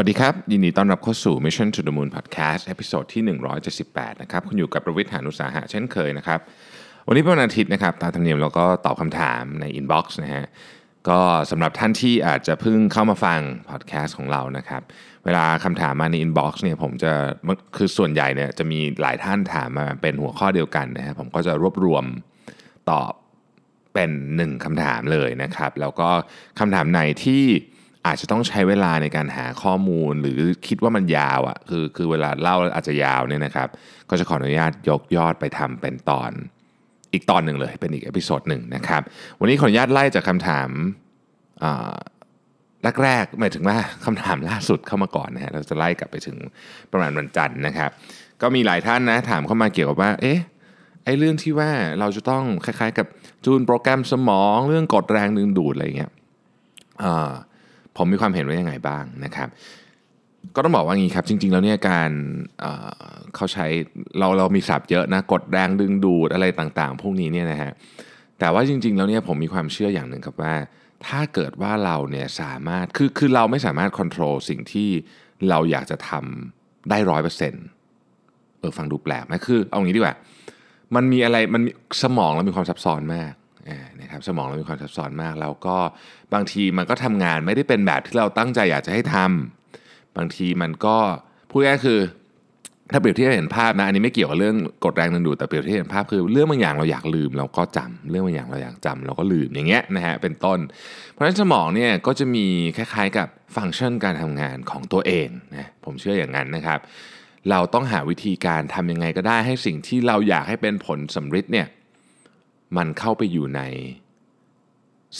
[0.00, 2.62] วัสดีครับ ยินดีต้อนรับเข้าสู่ Mission to the Moon Podcast
[2.92, 3.22] ตอนที่
[3.76, 6.40] 178 นะครับ คุณอยู่กับประวิทยานุสาหะเช่นเคยนะครับ
[7.06, 10.46] วันนี้เป็นวันอาทิตย์นะครับ ตามธรรมเนียมเราก็ตอบคำถามใน Inbox นะฮะ
[11.08, 13.40] ก็สำหรับท่านที่อาจจะเพิ่งเข้ามาฟัง
[13.70, 14.82] พอดแคสต์ของเรานะครับ
[15.24, 17.12] เวลาคำถามมาใน Inbox เนี่ยผมจะ
[17.76, 22.04] คือส่วนใหญ่เนี่ยจะมีหลายท่านถามมาเป็นหัวข้อเดียวกันนะฮะผมก็จะรวบรวม
[22.90, 23.12] ตอบ
[23.94, 26.10] เป็นหนึ่งคำถามเลยนะครับ แล้วก็
[26.58, 27.44] คำถามไหนที่
[28.06, 33.68] อาจจะต้องใช้เวลาในการหาข้อมูลหรือคิดว่ามันยาวอะ่ะคือคือเวลาเล่าอาจจะยาวเนี่ยนะครับ
[34.10, 36.30] ก็จะขออนุญาตยกยอดไปทำเป็นตอน
[37.12, 39.02] อีกตอนหนึ่งเลยเป็นอีก episode หนึ่งนะครับ
[39.40, 40.68] วันนี้ขออนุญาตไล่จากคำถาม
[43.02, 46.36] แรกๆหมายถึงว่าคำถามล่าสุดเข้ามาก่อนนะฮะเราจะไล่กลับไปถึง
[46.92, 47.90] ประมาณวันจันทร์นะครับ
[48.42, 50.38] ก็มีหลายท่านนะถามเข้ามาเกี่ยวกับว่า เอ๊ะ
[51.04, 51.70] ไอ้เรื่องที่ว่า
[52.00, 53.06] เราจะต้องคล้ายๆ กับ
[53.44, 56.12] จูนโปรแกรมสมอง เรื่องกดแรงดึงดูดอะไรเงี้ย
[57.02, 57.30] อ่า
[57.98, 59.48] ผมมีความเห็นว่ายังไงบ้างนะครับ
[60.54, 62.10] ก็ต้องบอกว่างี้ครับ จริง ๆ แล้วเนี่ยการ
[63.34, 63.66] เขาใช้
[64.18, 67.72] เราเรามีศัพท์เยอะนะกดแรงดึงดูดอะไรต่างๆ พวกนี้เนี่ยนะฮะ
[68.38, 70.54] แต่ว่าจริง ๆ แล้วเนี่ยผมมีความเชื่ออย่างหนึ่งครับว่า
[71.06, 74.88] ถ้าเกิดว่าเราเนี่ยสามารถคือคือเราไม่สามารถควบคุมสิ่งที่
[75.48, 77.64] เราอยากจะทำได้ร้อยเปอร์เซ็นต์
[78.60, 80.16] เออฟังดูแปลกไหมคือ เอางี้ดีกว่า
[80.94, 81.62] มันมีอะไรมัน
[82.02, 83.32] สมองเรามีความซับซ้อนมาก
[84.00, 85.76] นะครับสมองเรามีความซับซ้อนมาก แล้วก็
[86.34, 90.96] บางทีมันก็ทำงานไม่ได้เป็นแบบที่เราตั้งใจอยากจะให้ทำบางทีมันก็
[91.50, 92.00] พูดง่ายคือ
[92.92, 100.58] ถ้าเปรียบเทียบเห็นภาพนะอันนี้ไม่เกี่ยวกับเรื่องกดแรงดึงดูดแต่เปรียบเทียบเห็นภาพคือเรื่องบางอย่างเราอยากลืมเราก็จำเรื่องบางอย่างเราอยากจำเราก็ลืมอย่างเงี้ยนะฮะเป็นต้น
[101.12, 102.46] เพราะฉะนั้นสมองเนี่ยก็จะมี
[102.76, 106.78] คล้ายๆกับฟังก์ชันการทำงานของตัวเองนะผมเชื่ออย่างนั้นนะครับ
[107.50, 111.66] เราต้องหาวิธีการทำยังไงก็ได้ให้สิ่งที่เราอยากให้เป็นผลสำเร็จเนี่ย
[112.76, 113.60] มันเข้าไปอยู่ใน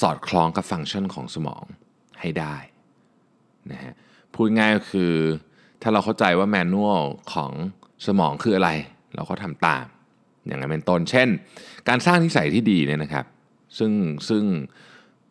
[0.01, 1.65] สอดคล้องกับฟังก์ชันของสมอง
[2.21, 2.57] ให้ได้
[3.73, 3.95] นะฮะ
[4.35, 5.13] พูดง่ายก็คือ
[5.83, 7.53] ถ้าเราเข้าใจว่าแมนนวลของ
[8.07, 8.71] สมองคืออะไร
[9.15, 9.85] เราก็ทำตาม
[10.47, 11.29] อย่างนั้นเป็นต้นเช่น
[11.89, 13.27] การสร้างนิสัยที่ดีเนี่ยนะครับ
[13.79, 13.93] ซึ่ง
[14.29, 14.45] ซึ่ง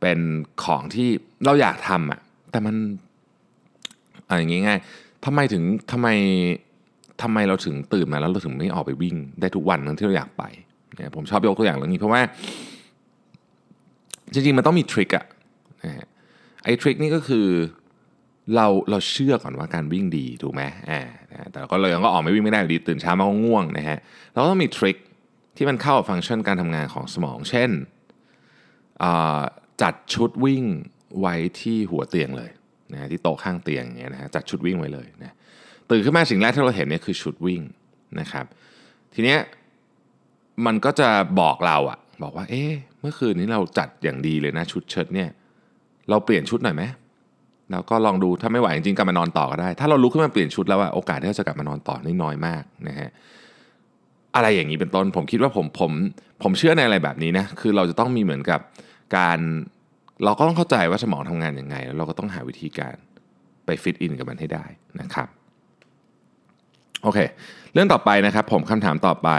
[0.01, 0.19] เป็น
[0.63, 1.09] ของที่
[1.45, 2.19] เราอยากทำอะ
[2.51, 2.75] แต่มัน
[4.27, 6.07] อะไรอย่างง่ายๆทำไมถึงทำไม
[7.21, 10.43] ทำไมเราถึงตื่นมาแล้วเราถึงไม่ออกไปวิ่ง ได้ทุกวันทั้งที่เราอยากไป
[10.97, 12.21] เนี่ยผมชอบยกตัวอย่างเรื่องนี้เพราะว่า
[14.33, 15.25] จริงๆ มันต้องมีทริคอะ
[15.83, 16.07] นะฮะ
[16.63, 17.47] ไอ้ทริคนี่ก็คือ
[18.55, 21.01] เราเราเชื่อก่อนว่าการวิ่งดีถูกไหมอ่า
[21.51, 23.97] แต่ก็เลยยังก็ออกไม่วิ่งไม่ได้ดีตื่นเช้ามาก็ง่วงนะฮะ
[24.33, 24.97] เราต้องมีทริค
[25.57, 27.69] ที่มันเข้าฟังก์ชันการทำงานของสมอง เช่น
[29.81, 30.63] จัดชุดวิ่ง
[31.19, 32.51] ไว้ที่หัวเตียงเลย
[32.93, 35.35] นะที่โต๊ะข้างเตียงอย่างเงี้ยนะฮะจัดชุดวิ่งไว้เลยนะ
[35.89, 37.61] ตื่นขึ้นมาสิ่งแรกที่เราเห็นเนี่ยคือชุดวิ่ง
[38.19, 38.45] นะครับ
[39.13, 39.39] ทีเนี้ย
[40.65, 41.09] มันก็จะ
[41.39, 45.29] บอกเราอะบอกว่า เอ๊ะเมื่อคืนนี้เราจัดอย่างดีเลยนะชุดเชิ้ตเนี่ย
[46.09, 46.83] เราเปลี่ยนชุดหน่อยไหม
[47.71, 53.09] แล้วก็ลองดูถ้าไม่ไหวจริงๆกลับมานอนต่อก็ได้ ถ้าเราลุกขึ้นมาเปลี่ยนชุดแล้วอะโอกาสที่เราจะกลับมานอนต่อนี่น้อยมากนะฮะ
[54.35, 55.91] อะไรอย่างนี้เป็นต้นผมคิดว่าผมผม
[56.43, 58.59] ผมเชื่อในอะไรแบบนี้นะคือเราจะต้องมีเหมือนกับ
[59.17, 59.39] การ
[60.25, 62.95] เราก็ต้องเข้าใจว่าสมองทำงานยังไง แล้วเราก็ต้องหาวิธีการ
[63.65, 64.65] ไปฟิตอินกับมันให้ได้
[65.01, 65.27] นะครับ
[67.03, 67.19] โอเค
[67.73, 69.29] เรื่องต่อไปนะครับ ผมคำถามต่อไป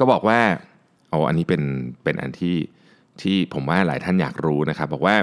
[0.00, 0.40] ก็บอกว่า
[1.10, 1.62] เอาอันนี้เป็น
[2.04, 2.56] เป็นอันที่
[3.22, 5.16] ที่ผมว่าหลายท่านอยากรู้นะครับ บอกว่า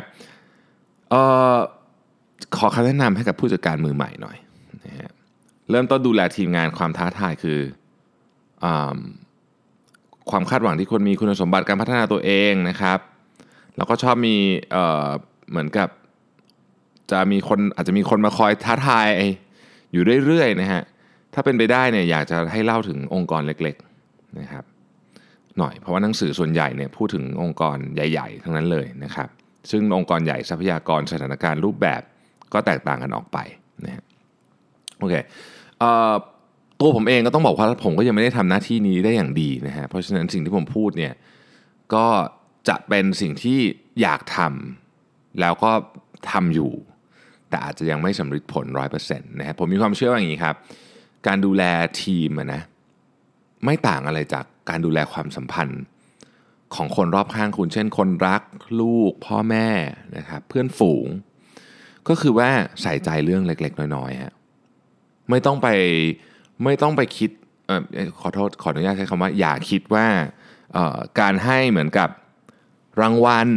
[1.10, 1.16] เอ
[1.54, 1.56] อ
[2.58, 4.38] ขอคำแนะนำให้กับผู้จัดการมือใหม่หน่อย
[4.86, 5.12] นะฮะ
[5.70, 7.60] เริ่มต้นดูแลทีมงานความท้าทายคือ
[8.64, 8.66] อ
[10.32, 13.00] ความคาดหวังที่คนมีคุณสมบัติการพัฒนาตัวเองนะครับ
[13.78, 14.36] แล้วก็ชอบมี
[14.72, 15.90] เเหมือนกับ
[17.12, 19.06] จะมีคนอาจจะมีคนมาคอยท้าทาย
[19.92, 20.82] อยู่เรื่อยๆนะฮะ
[21.34, 23.76] ถ้าเป็นไปได้เนี่ยอยากจะให้เล่าถึงองค์กรเล็ก
[24.42, 24.66] นะครับ
[25.58, 29.30] หน่อยเพราะว่าหนังสือส่วนใหญ่เนี่ยพูดถึงองค์กรใหญ่ ๆ ทั้งนั้นเลยนะครับ
[29.72, 32.02] ซึ่งองค์กรใหญ่ทรัพยากรสถานการณ์รูปแบบ
[32.54, 33.38] ก็แตกต่างกันออกไป
[33.86, 34.04] นะฮะ
[35.00, 35.14] โอเค
[36.80, 41.14] ตัวผมเองก็ต้องบอกว่าผมก็ยังไม่ได้ทำหน้าที่นี้ได้อย่างดีนะฮะเพราะฉะนั้นสิ่งที่ผมพูดเนี่ย
[41.94, 42.06] ก็
[42.70, 43.60] จะเป็นสิ่งที่
[44.02, 45.72] อยากทำแล้วก็
[46.32, 46.72] ทำอยู่
[47.50, 50.56] แต่อาจจะยังไม่สำเร็จผลร้อยเปอร์เซ็นต์นะฮะผมมีความเชื่อว่าอย่างนี้ครับ
[51.28, 51.64] การดูแล
[52.04, 52.62] ทีมนะ
[53.66, 55.82] ไม่ต่างอะไรจากการดูแลความสัมพันธ์
[56.76, 58.42] ของคนรอบข้างคุณ เช่น คนรัก
[58.80, 59.70] ลูก พ่อแม่
[60.18, 61.08] นะครับเพื่อนฝูง
[62.08, 62.50] ก็คือว่า
[62.82, 64.34] ใส่ใจเรื่องเล็ก ๆ น้อยๆฮะ
[65.30, 65.68] ไม่ต้องไป
[66.64, 67.30] ไม่ต้องไปคิด
[67.70, 67.82] ออ
[68.20, 70.08] ขอโทษขออนุญาตใช้คำว่า อย่าคิดว่า
[71.20, 72.10] การให้เหมือนกับ
[73.02, 73.50] รางวัล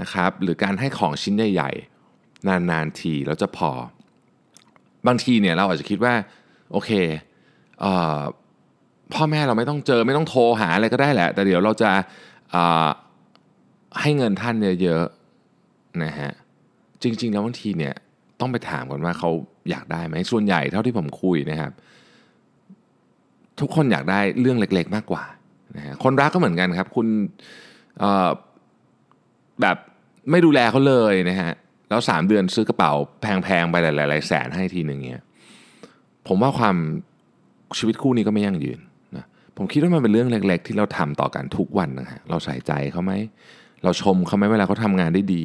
[0.00, 3.70] นะครับ หรือการให้ของชิ้นใหญ่ๆ นานๆทีแล้วจะพอ
[5.06, 6.14] บางทีเนี่ยเราอาจจะคิดว่า
[6.72, 6.90] โอเค
[9.14, 11.90] พ่อแม่เราไม่ต้องเจอไม่ต้องโทรหาอะไรก็ได้แหละ แต่เดี๋ยวเราจะ
[14.00, 16.30] ให้เงินท่านเยอะๆนะฮะ
[17.02, 17.94] จริง ๆ แล้วบางทีเนี่ย
[18.40, 19.30] ต้องไปถามกันว่าเขา
[19.70, 21.72] อยากได้ไหมส่วนใหญ่เท่าที่ผมคุยนะครับ
[23.60, 25.24] ทุกคนอยากได้เรื่องเล็ก ๆ มากกว่า
[25.76, 27.06] นะฮะคนรักก็เหมือนกันครับ คุณ
[29.60, 29.76] แบบ
[30.30, 31.52] ไม่ดูแลเขาเลยนะฮะ
[31.88, 35.24] แล้วสามเดือนซื้อกระเป๋าแพง ๆ ไปหลายๆแสนให้ทีหนึ่งเงี้ย
[36.28, 36.76] ผมว่าความ
[37.78, 38.80] ชีวิตคู่นี้ก็ไม่ยั่งยืน
[39.56, 43.12] ผมคิดว่ามันเป็นเรื่องเล็ก ๆ ที่เราทำต่อกันทุกวันนะฮะเราใส่ใจเขาไหม
[43.84, 45.44] เราชมเขาไหมเวลาเขาทางานได้ดี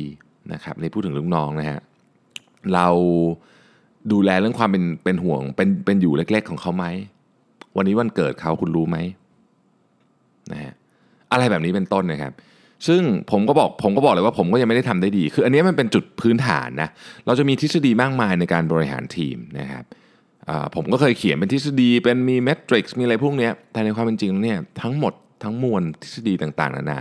[0.54, 1.80] นะครับในพูดถึงลูกน้องนะฮะ
[2.74, 2.88] เรา
[4.12, 6.86] ดูแลเรื่องความเป็นเป็นห่วงเป็นเป็นอยู่เล็ก ๆ ของเขาไหม
[7.78, 8.98] วันนี้วันเกิดเขาคุณรู้ไหม
[10.52, 10.74] นะฮะ
[11.32, 12.34] อะไรแบบนี้เป็นต้นนะครับ
[12.88, 16.90] ซึ่งผมก็บอกผมก็บอกเลยว่าผมก็ยังไม่ได้ทำได้ดี คืออันนี้มันเป็นจุดพื้นฐานนะ
[17.26, 19.86] เราจะมีทฤษฎีมากมายในการบริหารทีมนะครับ
[20.76, 27.00] ผมก็เคยเขียนเป็นทฤษฎีเป็นมี matrix มีอะไรพวกนี้แต่ในความเป็นจริงเนี่ยทั้งหมดทั้งมวลทฤษฎีต่างๆ นานา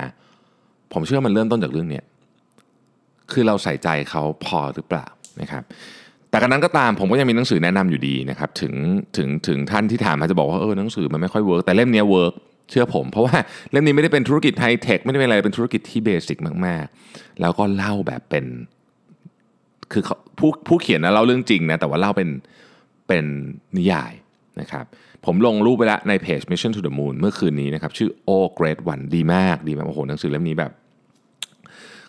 [0.93, 2.01] ผมเชื่อมันเริ่มต้นจากเรื่องนี้
[3.33, 5.07] คือเราใส่ใจเขาพอหรือเปล่า
[5.41, 5.63] นะครับ
[6.31, 8.75] แต่กระนั้นก็ตามผมก็ยังมีหนังสือแนะนำอยู่ดีนะครับถึง
[9.17, 12.35] ถึงถึงท่านที่ถามอาจจะบอกว่าเออหนังสือมันไม่ค่อย work แต่เล่มนี้ work
[12.71, 13.35] เชื่อผมเพราะว่า
[13.73, 18.45] เล่มนี้ไม่ได้เป็นธุรกิจไฮเทคไม่ได้เป็นอะไรเป็นธุรกิจที่ basic มากๆ แล้วก็เล่าแบบเป็น
[19.93, 20.03] คือ
[20.39, 22.29] ผู้ผู้เขียนนะเล่าเรื่องจริงนะแต่ว่าเล่าเป็น
[23.11, 23.25] เป็น
[23.77, 24.13] นิยาย
[24.61, 24.85] นะครับ
[25.27, 30.73] ผมลงรูปไปแล้วในเพจ Mission to the Moon เมื่อคืนนี้นะครับชื่อ O Great One ดีมากดีมากโอ้โหหนังสือเล่มนี้แบบ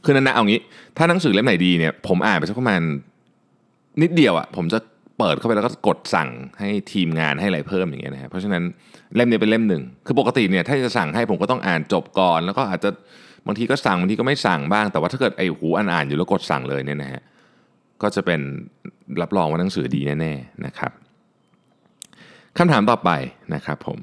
[0.03, 0.59] คือนั่นนะเอางี้
[0.98, 2.81] ถ้าหนังสือเล่มไหนดีเนี่ยผมอ่านไปสักประมาณ
[4.01, 4.80] นิดเดียวอะ่ะผมจะ
[5.18, 8.63] เปิดเข้าไปแล้วก็กดสั่งให้ทีมงานให้อะไรเพิ่มอย่างเงี้ยนะครับเพราะฉะนั้น
[9.15, 12.89] เล่มนี้เป็นเล่มหนึ่ง คือปกติเนี่ยถ้าจะสั่งให้ผมก็ต้องอ่านจบก่อน แล้วก็อาจจะ
[13.47, 17.21] บางทีก็สั่งบางทีก็ไม่สั่งบ้าง แต่ว่าถ้าเกิดไอ้หูอ่านอ่านอยู่แล้วกดสั่งเลยเนี่ยนะฮะ
[18.03, 18.42] ก็จะเป็น
[19.21, 20.92] รับรองว่าหนังสือดีแน่ๆนะครับ
[22.57, 23.09] คำถามต่อไป
[23.53, 24.00] นะครับผม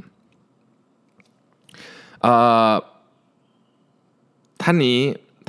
[4.63, 4.99] ท่านนี้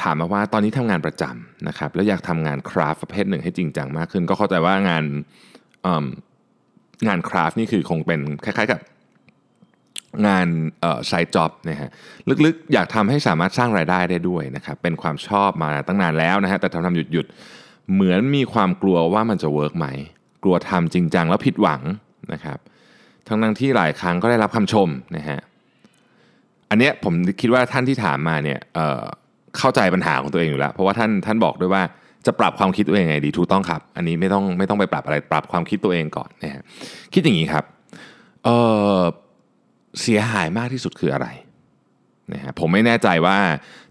[0.01, 5.04] ถามมาว่าตอนนี้ทำงานประจำนะครับแล้วอยากทำงานคราฟประเภทหนึ่งให้จริงจังมากขึ้น ก็เข้าใจว่างาน
[7.07, 8.80] งานคราฟนี่คือคงเป็นคล้ายๆกับ
[10.28, 10.48] งาน
[11.08, 11.90] side job นะฮะ
[12.45, 17.25] ลึกๆ อยากทำให้สามารถสร้างรายได้ได้ด้วยนะครับเป็นความชอบมาตั้งนานแล้วนะฮะแต่ทำทำหยุดหยุด
[17.94, 19.88] เหมือนมีความกลัวว่ามันจะ work ไหม
[20.44, 21.82] กลัวทำจริงจังแล้วผิดหวัง
[22.34, 22.58] นะครับ
[23.28, 25.40] ทั้งนั้นที่หลายครั้งก็ได้รับคำชมนะฮะ
[26.70, 31.84] อันเนี้ยผมคิดว่าท่านที่ถามมาเนี่ยเข้าใจปัญหาของตัวเองอยู่แล้ว เพราะว่าท่านท่านบอกด้วยว่า
[32.26, 36.64] จะปรับความคิดตัวเองไงดีถูกต้องครับ อันนี้ไม่ต้องไม่ต้องไปปรับอะไรปรับความคิดตัวเองก่อนนะฮะ
[37.14, 37.64] คิดอย่างนี้ครับ
[38.44, 41.28] เเสียหายมากที่สุดคืออะไร
[42.34, 43.38] นะฮะผมไม่แน่ใจว่า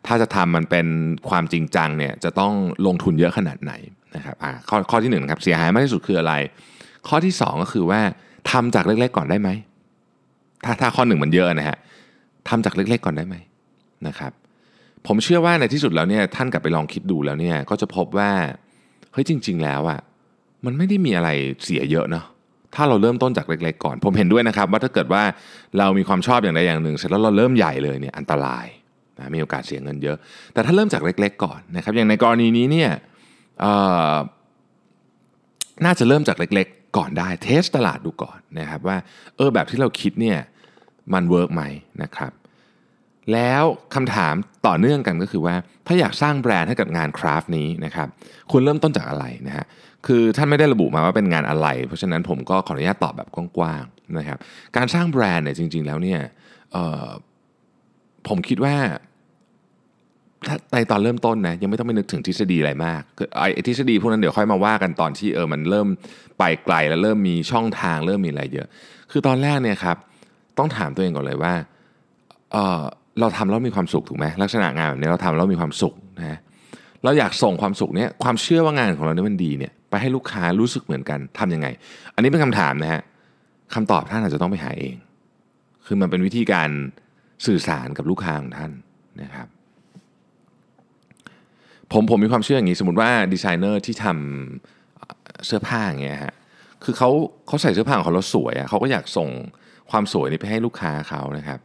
[0.06, 0.86] ถ้าจะทำมันเป็น
[1.28, 2.52] ความจริงจังเนี่ยจะต้อง
[2.86, 3.72] ลงทุนเยอะขนาดไหน
[4.16, 6.34] นะครับอ่าข้อข้อที่หนึ่งครับเสียหายมากที่สุดคืออะไร
[7.08, 8.00] ข้อที่สองก็คือว่า
[8.50, 9.50] ทำจากเล็กๆก่อนได้ไหม
[10.64, 11.78] ถ้าถ้าข้อหนึ่งมันเยอะนะฮะ
[12.48, 13.36] ทำจากเล็กๆก่อนได้ไหม
[14.06, 14.32] นะครับ
[15.06, 18.30] ผมเชื่อว่าในที่สุดแล้วเนี่ยท่านกลับไปลองคิดดูแล้วเนี่ยก็จะพบว่า
[19.12, 20.00] เฮ้ยจริง ๆ แล้วอะ่ะ
[20.64, 21.28] มันไม่ได้มีอะไร
[21.64, 22.24] เสียเยอะเนาะ
[22.74, 25.22] ถ้าเราเริ่มต้นจากเล็กๆก่อน ผมเห็นด้วยนะครับ ว่าถ้าเกิดว่า
[25.78, 28.66] เรามีความชอบอย่างใดอย่างหนึ่ง เสร็จแล้วเราเริ่มใหญ่เลยเนี่ยอันตราย
[29.18, 30.16] นะมีโอกาสเสียเงินเยอะ
[30.52, 32.90] แต่ถ้าเริ่มจากเล็ก ๆ ก่อนนะครับ อย่างในกรณีนี้เนี่ย
[35.84, 38.96] น่าจะเริ่มจากเล็ก ๆ ก่อนได้ test ตลาดดูก่อนนะครับว่า
[39.36, 40.38] เออแบบที่เราคิดเนี่ย
[41.12, 41.62] มัน work ไหม
[42.02, 42.32] นะครับ
[43.32, 43.64] แล้ว
[43.94, 44.34] คำถาม
[44.66, 45.54] ต่อเนื่องกันก็คือว่า
[45.86, 48.08] ถ้าอยากสร้างแบรนด์ให้กับงานคราฟนี้นะครับ
[48.52, 49.64] คุณเริ่มต้นจากอะไรนะฮะ
[50.08, 54.38] คือท่านไม่ได้ระบุมาว่าเป็นงานอะไร เพราะฉะนั้นผมก็ขออนุญาตตอบแบบกว้างๆนะครับ
[54.76, 56.20] การสร้างแบรนด์เนี่ยจริง ๆ แล้วเนี่ย
[58.28, 58.76] ผมคิดว่า
[60.72, 63.02] ในตอนเริ่มต้นนะยังไม่ต้องไปนึกถึงทฤษฎีอะไรมาก
[63.38, 65.88] ไอ้ทฤษฎีพวกนั้นเดี๋ยวค่อยมาว่ากันตอนที่เออมันเริ่ม
[66.38, 68.68] ไปไกลแล้วเริ่มมีช่องทางเริ่มมีอะไรเยอะ
[69.10, 69.96] คือตอนแรกเนี่ยครับ
[70.58, 71.54] ต้องถามตัวเองก่อนเลยว่า
[72.52, 76.38] เเราทำแล้วมีความสุขถูกไหมลักษณะงานแบบนี้เราทำแล้วมีความสุขนะ
[77.04, 81.66] เราอยากส่งความสุขเนี้ยความเชื่อว่างานของเราเนี่ยมันดีเนี่ยไปให้ลูกค้ารู้สึกเหมือนกันทํำยังไง
[82.14, 83.02] อันนี้เป็นคำถามนะฮะ
[83.74, 84.96] คำตอบท่านอาจจะต้องไปหาเอง
[85.86, 86.70] คือมันเป็นวิธีการ
[87.46, 88.70] สื่อสารกับลูกค้าของท่าน
[89.22, 89.48] นะครับ
[91.92, 96.34] ผมผมมีความเชื่ออย่างนี้ สมมติว่าดีไซเนอร์ที่ทำเสื้อผ้าอย่างเงี้ยฮะ
[96.84, 97.10] คือเขา
[97.46, 99.28] เขาใส่เสื้อผ้าของเขาแล้วสวยอะเขาก็อยากส่ง
[99.90, 101.60] ความสวยนี้ไปให้ลูกค้าเขานะครับ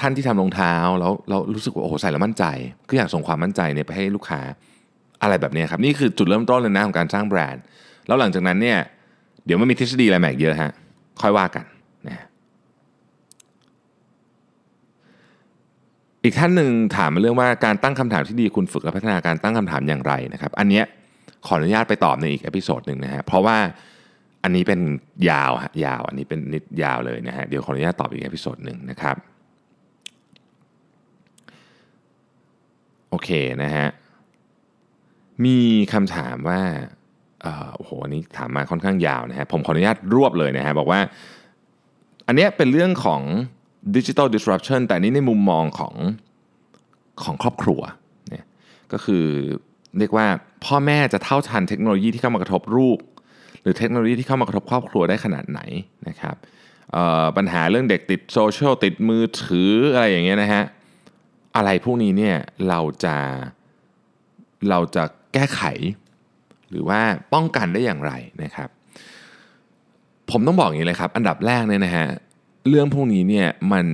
[0.00, 2.44] ท่านที่ทำรองเท้าแล้วเรารู้สึกว่าโอ้โหใส่แล้วมั่นใจ
[2.88, 4.40] ก็อยากส่งความมั่นใจเนี่ยไปให้ลูกค้า
[5.22, 7.62] อะไรแบบนี้ครับ นี่คือจุดเริ่มต้นเลยนะของการสร้างแบรนด์
[8.06, 8.78] แล้วหลังจากนั้นเนี่ย
[9.46, 10.72] เดี๋ยวมันมีทฤษฎีอะไรแหมกเยอะฮะ
[11.20, 11.64] ค่อยว่ากัน
[12.08, 12.26] นะ
[16.24, 20.84] อีกท่านหนึ่งถามมาเรื่องว่าการตั้งคำถามที่ดีคุณฝึกและพัฒนาการตั้งคำถามอย่างไรนะครับ อันเนี้ย
[21.46, 23.56] ขออนุญาตไปตอบในอีก episode หนึ่งนะฮะเพราะว่า
[24.44, 24.80] อันนี้เป็น
[25.30, 29.16] ยาวฮะยาว อันนี้เป็นนิดยาวเลยนะฮะเดี๋ยวขออนุญาตตอบอีก episode หนึ่งนะครับ
[33.12, 33.30] โอเค
[33.62, 33.88] นะฮะ
[35.44, 35.58] มี
[35.92, 36.60] คำถามว่า
[37.76, 41.00] โอ้โหอันนี้ถามมาค่อนข้างยาวนะฮะ ผมขออนุญาตรวบเลยนะฮะ บอกว่า
[42.26, 43.22] อันนี้เป็นเรื่องของ
[43.96, 45.94] digital disruption แต่นี้ในมุมมองของ
[47.24, 47.80] ของครอบครัว
[48.28, 48.44] เนี่ย
[48.92, 49.24] ก็คือ
[49.98, 50.26] เรียกว่า
[50.64, 52.98] พ่อแม่จะเท่าทันเทคโนโลยีที่เข้ามากระทบลูก
[53.62, 55.60] หรือเทคโนโลยีที่เข้ามากระทบครอบครัวได้ขนาดไหน
[56.08, 56.36] นะครับ
[57.36, 60.64] ปัญหาเรื่องเด็กติดโซเชียลติดมือถืออะไรอย่างเงี้ยนะฮะ
[61.56, 62.36] อะไรพวกนี้เนี่ย
[62.68, 63.16] เราจะ
[64.70, 65.04] เราจะ
[65.34, 65.62] แก้ไข
[66.70, 67.00] หรือว่า
[67.34, 68.68] ป้องกันได้อย่างไรนะครับ
[70.30, 72.06] ผมต้องบอกอย่างนี้เลยครับ อันดับแรกเนี่ยนะฮะ
[72.68, 73.86] เรื่องพวกนี้เนี่ยมัน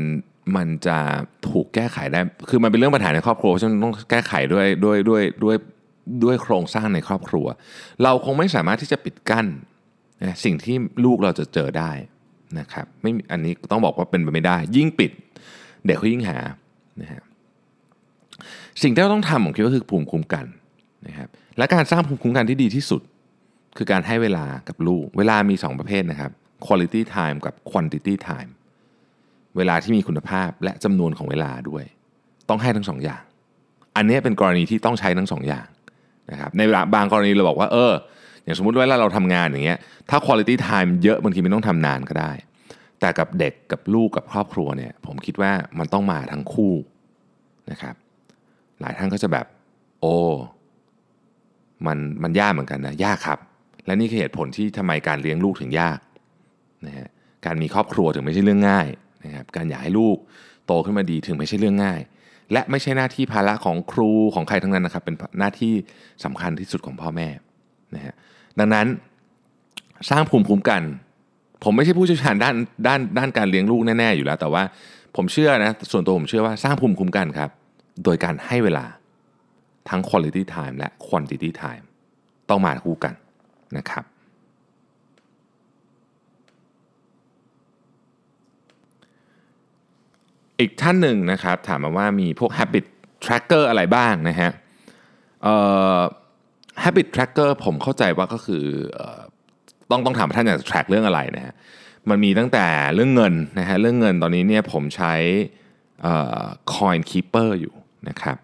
[0.57, 0.99] มันจะ
[1.49, 5.57] ถูกแก้ไขได้ คือมันเป็นเรื่องปัญหาในครอบครัวฉะนั้นต้องแก้ไขด้วยด้วยด้วยด้วย
[6.25, 7.47] ด้วยโครงสร้างในครอบครัว
[8.03, 9.47] เราคงไม่สามารถที่จะปิดกั้น
[10.23, 11.93] นะสิ่งที่ลูกเราจะเจอได้
[12.59, 15.11] นะครับไม่อันนี้ต้องบอกว่าเป็นไปไม่ได้ ยิ่งปิด
[15.87, 16.39] เด็กเขายิ่งหา
[17.01, 17.23] นะฮะ
[18.83, 20.47] สิ่งที่เราต้องทำผมคิดว่าคือภูมิคุ้มกัน
[21.07, 23.03] นะครับและการสร้างภูมิคุ้มกันที่ดีที่สุด
[23.77, 26.31] คือการให้เวลากับลูก เวลามี 2 ประเภทนะครับ
[26.67, 28.51] quality time กับ quantity time
[29.57, 31.85] เวลาที่มีคุณภาพและจำนวนของเวลาด้วย
[32.49, 33.23] ต้องให้ทั้งสองอย่าง
[33.97, 35.69] อันนี้เป็นกรณีที่ต้องใช้ทั้งสองอย่าง
[36.31, 36.63] นะครับใน
[36.95, 37.93] บางกรณีเราบอกว่าเออ
[38.45, 39.79] อย่างสมมติว่าเราทำงานอย่างเงี้ย
[40.11, 42.33] ถ้า quality time เยอะบางทีไม่ต้องทำนานก็ได้
[43.01, 46.75] แต่กับเด็กกับลูกกับครอบครัวเนี่ยผมคิดว่ามันต้องมาทั้งคู่
[47.71, 47.95] นะครับ
[48.81, 49.47] หลายท่านก็จะแบบ
[50.01, 50.15] โอ้
[51.87, 53.39] มันมันยากเหมือนกันนะยากครับ
[53.87, 55.99] และนี่คือเหตุผลที่ทำไมการเลี้ยงลูกถึงยาก
[56.87, 57.09] นะฮะ
[57.47, 58.89] การมีครอบครัวถึงไม่ใช่เรื่องง่าย
[59.25, 60.17] นะครับการอยากให้ลูก
[60.67, 62.01] โตขึ้นมาดีถึงไม่ใช่เรื่องง่าย
[62.53, 65.73] และไม่ใช่หน้าที่ภาระของครูของใครทั้งนั้นนะครับ เป็นหน้าที่
[66.25, 67.29] สำคัญที่สุดของพ่อแม่
[67.95, 68.15] นะฮะ
[68.59, 68.87] ดังนั้น
[70.11, 70.83] สร้างภูมิคุ้มกัน
[71.65, 72.55] ผมไม่ใช่ผู้เชี่ยวชาญด้าน
[72.87, 74.63] ด้านด้านการเลี้ยงลูกแน่ๆอยู่แล้ว แต่ว่า
[75.17, 77.51] ผมเชื่อนะส่วนตัวผมเชื่อว่าสร้างภูมิคุ้มกันครับ
[78.05, 78.87] โดยการให้เวลา
[79.89, 81.85] ทั้ง quality time และ quantity time
[82.49, 83.15] ต้องมาคู่กัน
[83.77, 84.05] นะครับ
[90.61, 92.85] อีกท่านหนึ่งนะครับ ถามมาว่ามีพวก habit
[93.25, 94.51] tracker อะไรบ้างนะฮะ
[96.83, 98.65] habit tracker ผมเข้าใจว่าก็คือ
[99.91, 101.55] ต้องต้องถามท่านอยากจะ track เรื่องอะไรนะฮะ
[102.09, 105.15] มันมีตั้งแต่เรื่องเงินนะฮะ เรื่องเงินตอนนี้เนี่ยผมใช้
[106.75, 107.75] coin keeper อยู่
[108.09, 108.37] นะครับ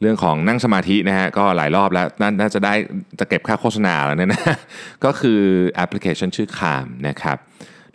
[0.00, 2.06] เรื่องของนั่งสมาธินะฮะก็หลายรอบแล้ว
[2.40, 2.74] น่าจะได้
[3.20, 4.42] จะเก็บค่าโฆษณาแล้วเนี่ยนะ
[5.04, 7.36] ก็คือแอปพลิเคชันชื่อ Calm นะครับ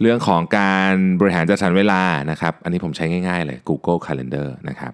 [0.02, 2.02] เรื่องของการบริหารจัดสรรเวลา
[2.32, 4.94] นะครับอันนี้ผมใช้ง่ายๆเลย Google Calendar นะครับ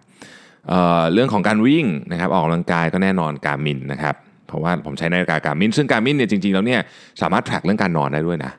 [0.68, 4.16] เเรื่องของการวิ่งนะครับออกกำลังกายก็แน่นอนการมินนะครับ
[4.48, 6.82] เพราะว่าผมใช้นาฬิกาการมินซึ่งการมินเนี่ยจริงๆแล้วเนี่ย
[7.22, 8.52] สามารถ track เรื่องการนอนได้ด้วยนะ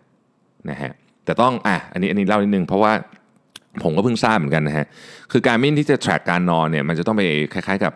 [0.70, 0.92] นะฮะ
[1.24, 2.92] แต่ต้องอะอันนี้อันนี้เล่านิดนึงเพราะว่า
[3.82, 4.86] ผมก็เพิ่งทราบเหมือนกันนะฮะ
[5.32, 7.22] คือการมินที่จะ track การนอนเนี่ยมันจะต้องไป
[7.52, 7.92] คล้ายๆกับ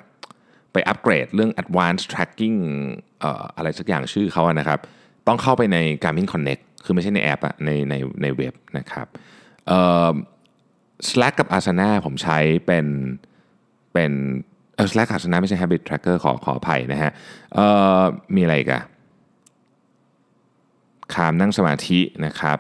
[0.73, 2.59] ไปอัปเกรดเรื่อง advanced tracking
[3.23, 3.27] อ
[3.57, 4.79] อะไรสักอย่างชื่อเขาอะนะครับ
[5.27, 9.07] ต้องเข้าไปใน Garmin Connect คือไม่ใช่ในแอปอะในในในเว็บนะครับ
[11.09, 12.87] Slack กับ Asana ผมใช้เป็น
[13.93, 14.13] เป็น
[14.77, 17.11] เออ Slack Asana ไม่ใช่ Habit Tracker ขอขออภัยนะฮะ
[18.35, 18.83] มีอะไรกัน
[21.15, 22.59] Calm นั่งสมาธินะครับ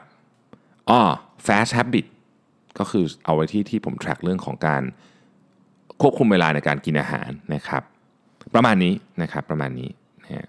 [0.91, 1.01] อ๋อ
[1.47, 2.07] Fast Habit
[2.79, 4.83] ก็คือเอาไว้ที่ที่ผม track เรื่องของการ
[6.01, 7.83] ควบคุมเวลาในการกินอาหารนะครับ
[8.55, 9.91] ประมาณนี้นะครับประมาณนี้
[10.25, 10.49] นะฮะ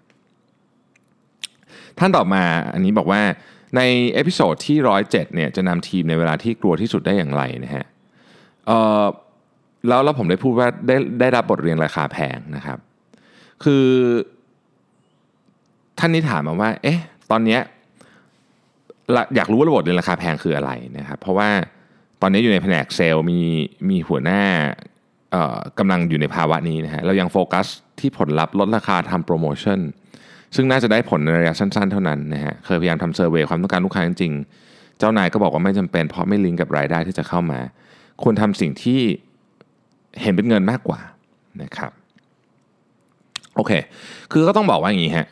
[1.99, 3.21] ท่านตอบมาอันนี้บอกว่า
[3.75, 3.81] ใน
[4.13, 7.85] episode ที่ร้อยเจ็ดเนี่ยจะนำทีมในเวลาที่กลัวที่สุดได้อย่างไรนะฮะ
[9.87, 12.77] แล้วแล้วผมได้พูดว่าได้ได้รับบทเรียนราคาแพงนะครับ
[13.63, 13.85] คือ
[15.99, 16.99] ท่านนี้ถามมาว่า เอ๊ะ
[17.31, 17.61] ตอนเนี้ย
[19.35, 21.49] อยากรู้ว่าบบเรียนราคาแพงคืออะไรนะครับ เพราะว่า
[22.25, 23.39] อนนี้อยู่ในแผนกเซลล์มี
[23.89, 24.41] มีหัวหน้า
[25.79, 27.67] กำลังอยู่ในภาวะนี้นะฮะเรายังโฟกัส
[27.99, 29.79] ที่ผลลัพธ์ลดราคาทำโปรโมชั่น
[30.55, 37.59] ซึ่งน่าจะได้ผลในระยะสั้นๆ เท่านั้นนะฮะเคยพยายามทำเซอร์เวยความต้องการลูกค้าจริงๆ เจ้านายก็บอกว่าไม่จำเป็นเพราะไม่ลิงก์กับรายได้ที่จะเข้ามา
[38.23, 38.99] ควรทำสิ่งที่
[40.21, 40.99] เห็นเป็นเงินมากกว่า
[41.61, 41.91] นะครับ
[43.55, 43.71] โอเค
[44.31, 45.27] คือก็ต้องบอกว่าอย่างนี้ฮะ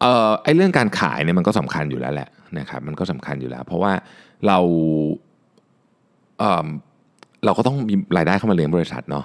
[0.00, 3.92] เอ่อไอ้เรื่องการขายเนี่ยมันก็สำคัญอยู่แล้วแหละนะครับมันก็สำคัญอยู่แล้ว เพราะว่า
[4.46, 4.58] เรา
[6.40, 9.24] เเราก็ต้องมีรายได้เข้ามาเลี้ยงบริษัทเนาะ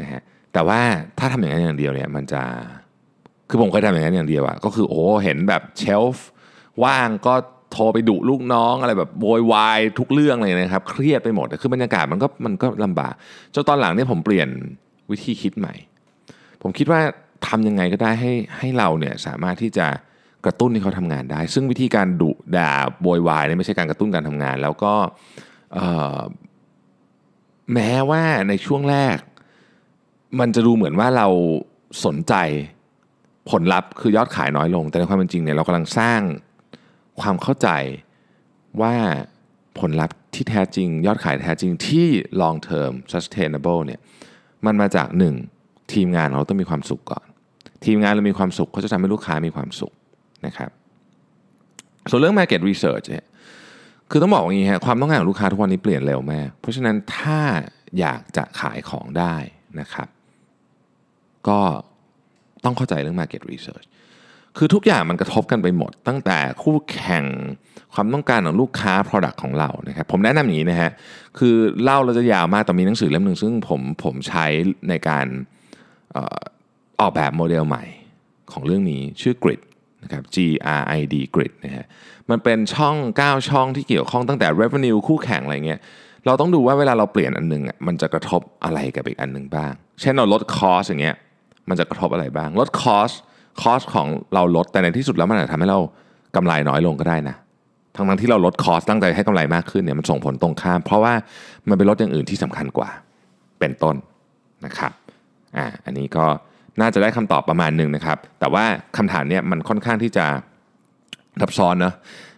[0.00, 0.20] นะฮะ
[0.52, 0.80] แต่ว่า
[1.18, 2.42] ถ้าทำอย่างนั้นอย่างเดียวเนี่ยมันจะ
[3.48, 6.26] คือผมเคยทำอย่างนั้นอย่างเดียวอะก็คือโอ้เห็นแบบเชลฟ์
[6.84, 7.34] ว่างก็
[7.72, 13.14] โทรไปดุลูกน้องอะไรแบบโวยวายทุกเรื่องเลยนะครับ เครียดไปหมดคือบรรยากาศมันก็มันก็ลำบาก
[13.54, 14.48] จนตอนหลังเนี่ยผมเปลี่ยน
[15.10, 15.74] วิธีคิดใหม่
[16.62, 17.00] ผมคิดว่า
[17.48, 19.86] ทำยังไงก็ได้ให้ให้เราเนี่ยสามารถที่จะ
[20.44, 22.70] กระตุ้นให้เขาทำงานได้ ซึ่งวิธีการดุด่า
[23.02, 24.92] โวยวายเนี่ยไม่ใช่การกระตุ้นการทำงาน แล้วก็
[27.74, 29.18] แม้ว่าในช่วงแรก
[30.40, 31.28] มันจะดูเหมือนว่าเรา
[32.04, 32.34] สนใจ
[33.50, 36.20] ผลลัพธ์คือยอดขายน้อยลง แต่ในความเป็นจริงเนี่ยเรากำลังสร้าง
[37.20, 37.68] ความเข้าใจ
[38.80, 38.94] ว่า
[39.78, 42.06] ผลลัพธ์ที่แท้จริง ยอดขายแท้จริงที่
[42.42, 44.00] long term sustainable เนี่ย
[44.66, 45.08] มันมาจาก
[45.50, 45.92] 1.
[45.92, 47.24] ทีมงานเราต้องมีความสุขก่อน
[47.84, 49.92] ทีมงานเรามีความสุขเขาจะทำให้ลูกค้ามีความสุข
[50.46, 50.70] นะครับ
[52.10, 53.24] ส่วนเรื่อง market research เนี่ย
[54.10, 57.40] คือต้องบอกว่าอย่างนี้ฮะความต้องการของลูกค้าทุกวันนี้เปลี่ยนเร็วมากเพราะฉะนั้นถ้า
[58.00, 59.36] อยากจะขายของได้
[59.80, 60.08] นะครับ
[61.48, 61.60] ก็
[62.64, 63.86] ต้องเข้าใจเรื่อง market research
[64.56, 67.24] คือทุกอย่างมันกระทบกันไปหมด ตั้งแต่คู่แข่ง
[67.94, 70.90] ความต้องการของลูกค้า product ของเรานะครับผมแนะนำอย่างนี้นะฮะ
[71.38, 74.46] คือเล่าเราจะยาวมากแต่มีหนังสือเล่มหนึ่งซึ่งผมผมใช้
[74.88, 75.26] ในการ
[76.16, 76.38] ออ
[77.00, 77.84] ออกแบบโมเดลใหม่
[78.52, 79.60] ของเรื่องนี้ชื่อ Grid
[80.06, 80.36] นะครับ G
[80.80, 81.86] R I D Grid นะฮะ
[82.30, 85.80] มันเป็นช่อง 9 ช่องที่เกี่ยวข้องตั้งแต่ revenue คู่แข่งอะไรเงี้ย
[86.26, 91.16] เราต้องดูว่าเวลาเราเปลี่ยนอันหนึงอะมันจะกระทบอะไรกับอีกอันหนึ่งบ้าง เช่นเราลด cost อย่างเงี้ย
[91.68, 93.10] มันจะกระทบอะไรบ้าง ลด cost
[93.62, 95.80] cost ของเราลดแต่ในที่สุดแล้วมันอาจจะทำให้เรา
[96.36, 97.36] กำไรน้อยลงก็ได้นะ
[97.96, 101.14] ทั้งทั้งที่เราลด cost ตั้งใจให้กำไรมากขึ้นเนี่ยมันส่งผลตรงข้าม เพราะว่า
[101.68, 102.90] มันเป็นลดอย่างอื่นที่สำคัญกว่า
[103.60, 103.96] เป็นต้น
[104.64, 104.92] นะครับ
[105.56, 106.26] อ่าอันนี้ก็
[106.80, 108.64] น่าจะได้คำตอบประมาณหนึ่งนะครับ แต่ว่า
[108.96, 110.26] คำถามเนี่ยมันค่อนข้างที่จะ
[111.40, 111.94] ซับซ้อนเนอะ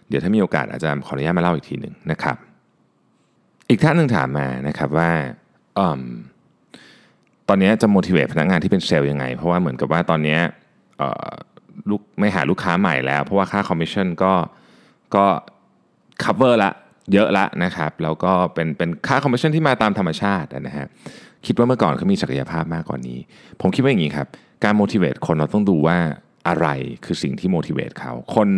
[0.09, 2.37] เดี๋ยวถ้ามีโอกาสอาจจะขออนุญาตมาเล่าอีกทีหนึ่งนะครับ
[3.69, 5.11] อีกท่านหนึ่งถามมานะครับว่า
[5.77, 6.01] อืม
[7.47, 10.37] ตอนนี้จะ motivate พนักงานที่เป็นเซลล์ยังไง เพราะว่าเหมือนกับว่าตอนนี้
[11.89, 14.33] ลูกไม่หาลูกค้าใหม่แล้ว เพราะว่าค่าคอมมิชชั่นก็
[15.15, 15.25] ก็
[16.23, 16.71] cover ละ
[17.13, 20.87] เยอะละนะครับ แล้วก็เป็นเป็นค่าคอมมิชชั่นที่มาตามธรรมชาตินะฮะ
[21.45, 23.19] คิดว่าเมื่อก่อนเขามีศักยภาพมากกว่านี้
[23.61, 24.27] ผมคิดว่าอย่างนี้ครับ
[24.63, 25.97] การ motivate คนเราต้องดูว่า
[26.47, 26.67] อะไร
[27.05, 28.49] คือสิ่งที่ motivate เขา คน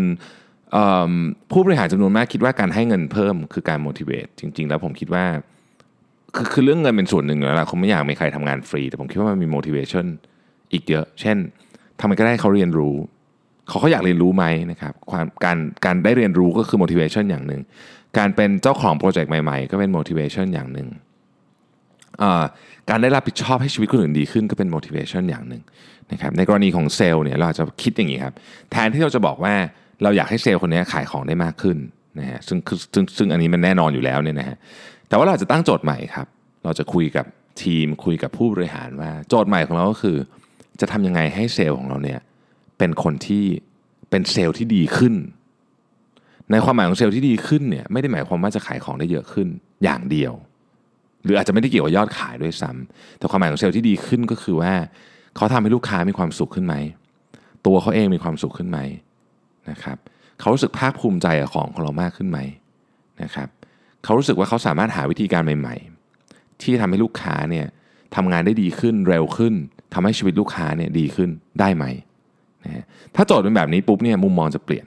[1.52, 5.26] ผู้บริหารจำนวนมากคิดว่าการให้เงินเพิ่มคือการ motivate จริง ๆ แล้วผมคิดว่า
[6.36, 10.06] คือคือเรื่องเงินเป็นส่วนหนึ่งแล้วล่ะคงไม่อยากมีใครทำงานฟรี แต่ผมคิดว่ามันมี motivation
[10.74, 11.38] อีกเยอะ เช่น
[12.00, 12.96] ทำไมก็ได้เขาเรียนรู้
[13.68, 17.62] เขาเขาอยากเรียนรู้ไหมนะครับความการการได้เรียนรู้ก็คือ motivation อย่างหนึ่ง
[18.18, 20.88] การเป็นเจ้าของโปรเจกต์ใหม่ ๆ ก็เป็น motivation อย่างหนึ่ง
[22.90, 25.64] การได้รับผิดชอบให้ชีวิตคนอื่นดีขึ้นก็เป็น motivation อย่างหนึ่ง
[26.12, 28.34] นะครับในกรณีของเซลล์เนี่ยเราอาจจะคิดอย่างนี้ครับ
[28.72, 29.54] แทนที่เราจะบอกว่า
[30.04, 31.78] เราอยากให้เซลล์คนนี้ขายของได้มากขึ้น
[32.20, 32.58] นะฮะซึ่ง
[32.94, 34.58] ซึ่งซึ่งอันนี้มันแน่นอนอยู่แล้วเนี่ยนะฮะ
[35.08, 36.28] แต่ว่าเราจะตั้งโจทย์ใหม่ครับ
[36.64, 37.26] เราจะคุยกับ
[37.64, 40.18] ทีมคุยกับผู้บริหารว่าโจทย์ใหม่ของเราก็คือ
[40.82, 42.20] จะทำยังไงให้เซลล์ของเราเนี่ย
[42.78, 43.44] เป็นคนที่
[44.10, 45.14] เป็นเซลล์ที่ดีขึ้น
[46.52, 49.48] ในความหมายของเซลล์ที่ดีขึ้นเนี่ยไม่ได้หมายความว่าจะขายของได้เยอะขึ้น
[49.84, 50.34] อย่างเดียว
[51.24, 54.74] หรืออาจจะไม่ได้เกี่ยวกับยอดขายด้วยซ้ำแต่ความหมายของเซลล์ที่ดีขึ้นก็คือว่า
[55.36, 56.76] เขาทำให้ลูกค้ามีความสุขขึ้นไหม
[57.66, 58.80] ตัวเขาเองมีความสุขขึ้นไหม
[59.70, 59.98] นะครับ
[60.40, 62.40] เขารู้สึกภาคภูมิใจกับของของเรามากขึ้นไหม
[63.24, 63.48] นะครับ
[64.04, 65.76] เขารู้สึกว่าเขาสามารถหาวิธีการใหม่
[66.20, 67.66] ๆ ที่ทำให้ลูกค้าเนี่ย
[68.16, 69.54] ทำงานได้ดีขึ้นเร็วขึ้น
[69.94, 71.30] ทำให้ชีวิตลูกค้าเนี่ยดีขึ้น
[71.60, 71.86] ได้ไหม
[72.64, 72.84] นะฮะ
[73.16, 74.86] ถ้าโจทย์เป็นแบบนี้ปุ๊บเนี่ยมุมมองจะเปลี่ยน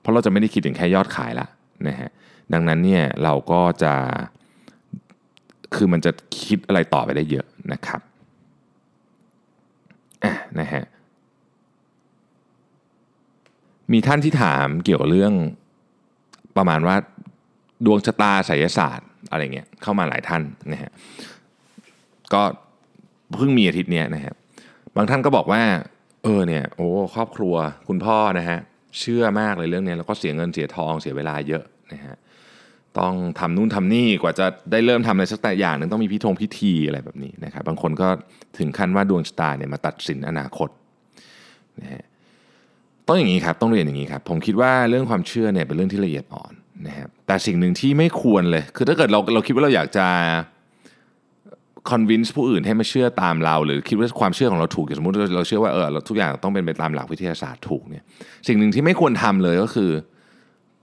[0.00, 1.46] เพราะเราจะไม่ได้คิดถึงแค่ยอดขายละ
[1.88, 2.10] นะฮะ
[2.52, 3.94] ดังนั้นเนี่ยเราก็จะ
[5.74, 6.10] คือมันจะ
[6.42, 8.00] คิดอะไรต่อไปได้เยอะนะครับ
[10.24, 10.84] อะนะฮะ
[13.92, 15.34] มีท่านที่ถามเกี่ยวกับเรื่อง
[16.56, 16.96] ประมาณว่า
[17.84, 20.90] ดวงชะตาไสยศาสตร์อะไรเงี้ยเข้ามาหลายท่านนะฮะ
[22.32, 22.42] ก็
[23.36, 24.34] เพิ่งมีอาทิตย์เนี้ยนะฮะ
[24.96, 25.62] บางท่านก็บอกว่า
[26.22, 27.54] เออเนี่ยโอ้ครอบครัว
[27.88, 28.58] คุณพ่อนะฮะ
[28.98, 32.16] เชื่อมากเลยเรื่องเนี้ยแล้วก็เสียเงินเสียทองเสียเวลาเยอะนะฮะ
[32.98, 38.08] ต้องทำนู่นทำนี่กว่าจะได้เริ่มทำอะไรสักแต่อย่างหนึ่งต้องมีพิธงพิธีอะไรแบบนี้นะครับบางคนก็
[38.58, 40.68] ถึงขั้นว่าดวงชะตาเนี่ยมาตัดสินอนาคต
[41.80, 42.04] นะฮะ
[43.06, 46.52] ต้องอย่างนี้ครับต้องเรียนอย่างนี้ครับผมคิดว่าเรื่องความเชื่อเนี่ยเป็นเรื่องที่ละเอียดอ่อน
[46.86, 50.06] นะครับแต่สิ่งหนึ่งที่ไม่ควรเลย คือถ้าเกิดเราเราคิดว่าเราอยากจะ
[51.90, 58.04] convince ผู้อื่นให้มาเชื่อตามเรา หรือคิดว่าความเชื่อของเราถูกอย่างสมมติเราเชื่อว่าเออเราทุกอย่างต้องเป็นไปตามหลักวิทยาศาสตร์ถูกเนี่ย
[58.48, 59.90] สิ่งหนึ่งที่ไม่ควรทำเลยก็คือ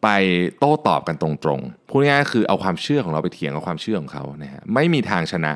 [0.03, 0.07] ไป
[0.59, 5.53] โต้ตอบกันตรงๆพูดง่ายๆคือเอาความเชื่อของเราไปเถียงกับความเชื่อของเขานะฮะไม่มีทางชนะ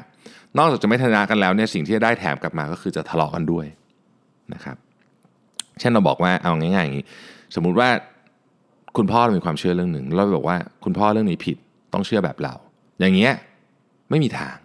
[0.58, 3.66] นอกจากจะไม่ชนะกันแล้วเนี่ยสิ่งที่จะได้แถมกลับมาก็คือจะทะเลาะกันด้วย
[4.54, 4.78] นะครับ
[5.80, 7.06] เช่นเราบอกว่าเอาง่ายๆอย่างนี้
[7.56, 7.90] สมมุติว่า
[8.98, 11.58] คุณพ่อมีความเชื่อเรื่องหนึ่งเราบอกว่าคุณพ่อเรื่องนี้ผิด
[11.94, 12.56] ต้องเชื่อแบบเรา
[13.00, 13.34] อย่างเงี้ย
[14.10, 14.58] ไม่มีทาง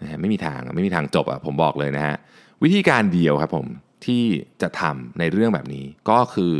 [0.00, 2.16] นะฮะไม่มีทางไม่มีทางจบอะผมบอกเลยนะฮะ
[2.62, 3.66] วิธีการเดียวครับผม
[4.06, 4.22] ที่
[4.62, 6.54] จะทำในเรื่องแบบนี้ก็คือ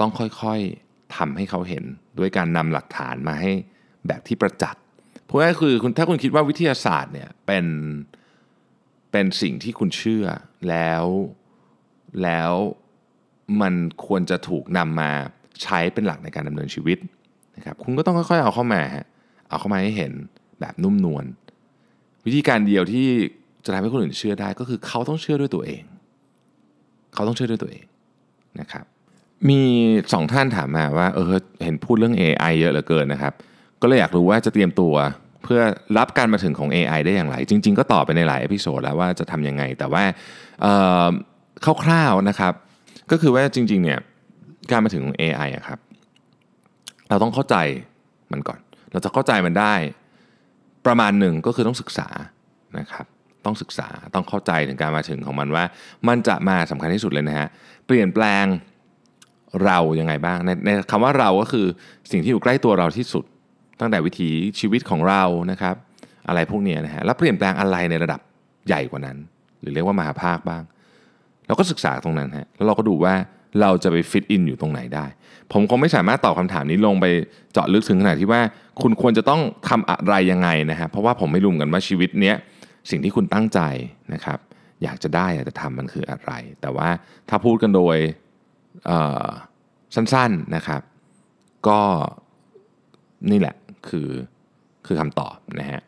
[0.00, 0.85] ต้องค่อยๆ
[1.16, 1.84] ทำให้เขาเห็น
[2.18, 3.52] ด้วยการนำหลักฐานมาให้
[4.06, 4.82] แบบที่ประจักษ์
[5.24, 7.66] เพราะงั้นคือคุณถ้าคุณคิดว่าวิทยาศาสตร์เนี่ยเป็น
[9.12, 10.26] เป็นสิ่งที่คุณเชื่อ
[10.68, 11.04] แล้ว
[12.22, 12.52] แล้ว
[13.60, 13.74] มัน
[14.06, 15.10] ควรจะถูกนำมา
[15.62, 16.98] ใช้เป็นหลักในการดำเนินชีวิต
[17.56, 19.06] นะครับคุณก็ต้องค่อยๆเอาเข้ามาฮะ
[19.48, 20.12] เอาเข้ามาให้เห็น
[20.60, 21.24] แบบนุ่มนวล
[22.26, 23.06] วิธีการเดียวที่
[23.64, 25.82] จะทำให้คนอื่นเชื่อได้ก็คือเขาต้องเชื่อด้วยตัวเอง
[27.14, 27.84] เขาต้องเชื่อด้วยตัวเอง
[28.60, 28.84] นะครับ
[29.48, 29.60] มี
[30.12, 31.26] สองท่านถามมาว่าเออ
[31.64, 33.32] เห็นพูดเรื่อง AI เยอะเหลือเกินนะครับ
[33.82, 34.94] ก็เลยอยากรู้ว่าจะเตรียมตัว
[35.42, 35.60] เพื่อ
[35.98, 40.04] รับการมาถึงของ AI ได้อย่างไร จริง ๆ ก็ตอบไปในหลาย episode แล้วว่าจะทำยังไง แต่ว่า
[41.84, 42.52] คร่าวๆนะครับ
[43.10, 43.98] ก็คือว่าจริงๆเนี่ย
[44.70, 45.78] การมาถึงของ AI อะครับ
[47.08, 47.56] เราต้องเข้าใจ
[48.32, 48.60] มันก่อน
[48.92, 49.74] เราจะเข้าใจมันได้
[50.86, 52.08] ประมาณหนึ่งก็คือต้องศึกษา
[52.78, 53.06] นะครับ
[53.44, 55.64] ต้องศึกษาต้องเข้าใจถึงการมาถึงของมันว่า
[56.08, 57.48] มันจะมาสำคัญที่สุดเลยนะฮะ
[57.86, 58.44] เปลี่ยนแปลง
[59.64, 61.66] เรายังไงบ้างในในคำว่าเราก็คือ
[62.10, 63.24] สิ่งที่อยู่ใกล้ตัวเราที่สุด
[63.80, 65.74] ตั้งแต่วิถีชีวิตของเรานะครับ
[66.28, 68.20] อะไรพวกนี้นะฮะแล้วเปลี่ยนแปลงอะไรในระดับ
[68.66, 69.16] ใหญ่กว่านั้น
[69.60, 70.62] หรือเรียกว่ามหาภาคบ้าง
[71.46, 73.14] เราก็ศึกษาตรงนั้นฮะแล้วเราก็ดูว่า
[73.60, 75.06] เราจะไป fit in อยู่ตรงไหนได้
[75.52, 77.06] ผมคงไม่สามารถตอบคำถามนี้ลงไป
[77.52, 78.40] เจาะลึกถึงขนาดที่ว่า
[78.82, 82.36] คุณควรจะต้องทำอะไรยังไงนะฮะเพราะว่าผมไม่รู้กันว่าชีวิตเนี้ย
[82.90, 83.60] สิ่งที่คุณตั้งใจ
[84.14, 84.38] นะครับ
[84.82, 86.88] อยากจะได้อยากจะทำมันคืออะไร แต่ว่า
[87.28, 87.96] ถ้าพูดกันโดย
[89.94, 90.82] สั้นๆนะครับ
[91.68, 91.80] ก็
[93.30, 93.54] นี่แหละ
[93.88, 94.08] คือ
[94.86, 95.80] คือคำตอบนะฮะ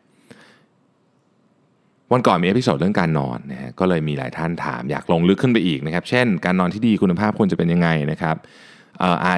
[2.11, 8.35] วันก่อนมี episode เรื่องการนอนนะฮะก็เลยมีหลายท่านถามอยากลงลึกขึ้นไปอีกนะครับ เช่น การนอนที่ดีคุณภาพควรจะเป็นยังไงนะครับ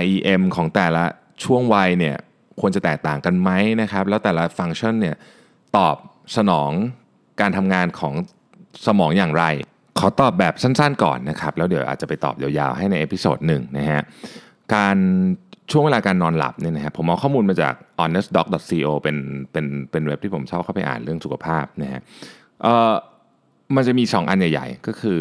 [0.02, 1.04] REM ของแต่ละ
[1.44, 2.16] ช่วงวัยเนี่ย
[2.60, 3.50] ควรจะแตกต่างกันไหม
[3.82, 5.16] นะครับ แล้วแต่ละฟังก์ชันเนี่ย
[5.78, 5.96] ตอบ
[6.38, 6.72] สนอง
[7.42, 8.14] การทำงานของ
[8.88, 9.44] สมองอย่างไร
[10.02, 14.02] ขอตอบแบบสั้นๆก่อนนะครับแล้วเดี๋ยวอาจจะไปตอบยาวๆให้ใน episode หนึ่งนะฮะ
[14.76, 14.98] การ
[15.72, 19.18] ช่วงเวลาการนอนหลับเนี่ยนะครับผมเอาข้อมูลมาจาก honestdoc.co เป็น
[19.52, 22.02] เป็นเป็นเว็บที่ผมชอบเข้าไปอ่านเรื่องสุขภาพนะฮะ
[22.62, 22.94] เอ่อ
[23.76, 25.20] มันจะมี 2 อันใหญ่ๆ ก็คือ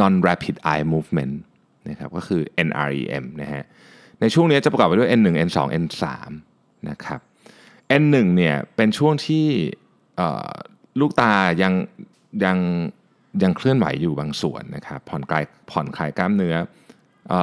[0.00, 1.34] non rapid eye movement
[1.88, 3.64] นะครับก็คือ NREM นะฮะ
[4.20, 6.02] ในช่วงนี้จะประกอบไปด้วย N1 N2 N3
[6.88, 7.20] นะครับ
[8.02, 9.46] N1 เนี่ยเป็นช่วงที่
[11.00, 11.72] ลูกตายัง
[12.44, 12.58] ยัง
[13.42, 16.56] ยังเคลื่อนไหวอยู่บางส่วนนะครับผ่อนคลายผ่อนคลายกล้ามเนื้อ
[17.32, 17.34] อ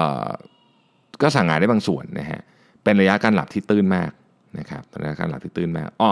[1.22, 2.42] ก็สั่งงานได้บางส่วนนะฮะ
[2.84, 4.12] เป็นระยะการหลับที่ตื้นมาก
[4.60, 6.12] นะครับระยะการหลับที่ตื้นมากอ๋อ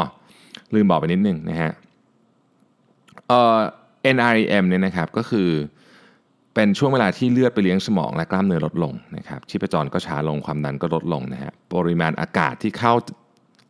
[0.73, 1.71] ลืมบอกไปนิดนึงนะฮะ
[3.27, 3.57] เอ่อ
[4.15, 5.49] NREM เนี่ยนะครับก็คือ
[6.53, 12.93] เป็นช่วงเวลาที่เลือดไปเลี้ยงสมองและกล้ามเนื้อลดลงนะครับชีพจรก็ช้าลงความดันก็ลดลงนะฮะปริมาณอากาศที่เข้า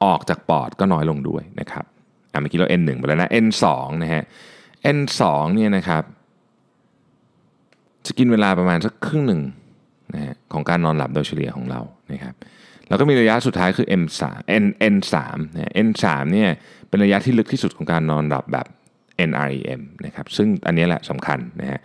[0.03, 1.85] ออกจากปอดก็น้อยลงด้วยนะครับ
[2.31, 3.65] อะเมื่อกี้เรา N1 ไปแล้วนะ N2
[4.03, 4.23] นะฮะ
[4.97, 5.21] N2
[5.55, 6.03] เนี่ยนะครับ
[8.05, 9.41] จะกินเวลาประมาณสักครึ่งหนึ่ง
[10.13, 12.35] นะฮะของการนอนหลับโดยเฉลี่ยของเรานะครับ
[12.87, 14.21] แล้วก็มีระยะสุดท้ายคือ M3
[14.63, 15.15] N N3
[15.55, 16.49] นะ N3 เนี่ย
[16.89, 18.67] เป็นระยะที่ลึกที่สุดของการนอนหลับแบบ
[19.29, 21.79] NREM นะครับซึ่งอันนี้แหละสำคัญนะฮะ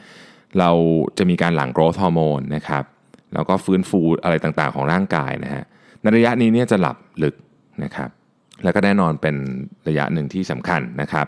[0.59, 0.71] เรา
[1.19, 2.85] จะมีการหลั่งโกรทฮอร์โมนนะครับ
[3.35, 5.65] แล้วก็ฟื้นฟูอะไรต่างๆของร่างกายนะฮะ
[6.03, 7.35] ในระยะนี้เนี่ยจะหลับลึก
[7.85, 8.11] นะครับ
[8.65, 9.37] แล้วก็แน่นอนเป็น
[9.89, 11.27] ระยะหนึ่งที่สำคัญนะครับ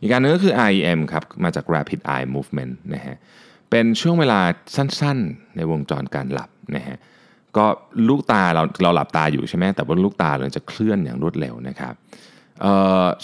[0.00, 3.16] อีกการนึงก็คือ REM ครับมาจาก Rapid Eye Movement นะฮะ
[3.70, 4.40] เป็นช่วงเวลา
[4.76, 6.96] สั้นๆ ในวงจรการหลับนะฮะ
[7.56, 7.66] ก็
[8.08, 11.94] ลูกตาเราเราหลับตาอยู่ใช่ไหมแต่ว่าลูกตาเราจะเคลื่อนอย่างรวดเร็วนะครับ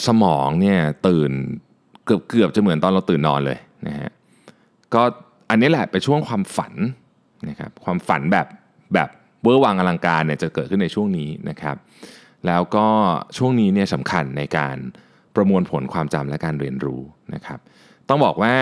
[0.07, 1.31] สมองเนี่ยตื่น
[2.05, 4.11] เกือบเกือบจะเหมือนตอนเราตื่นนอนเลยนะฮะ
[4.95, 5.03] ก็
[5.51, 6.73] อันนี้แหละเป็นช่วงความฝัน
[7.49, 8.47] นะครับความฝันแบบ
[8.95, 9.09] แบบ
[9.43, 11.77] เวอร์วังอลังการเนี่ยจะเกิดขึ้นในช่วงนี้นะครับ
[12.47, 12.87] แล้วก็
[13.37, 14.77] ช่วงนี้เนี่ยสำคัญในการ
[15.35, 17.01] ประมวลผลความจำและการเรียนรู้
[17.35, 17.59] นะครับ
[18.09, 18.55] ต้องบอกว่า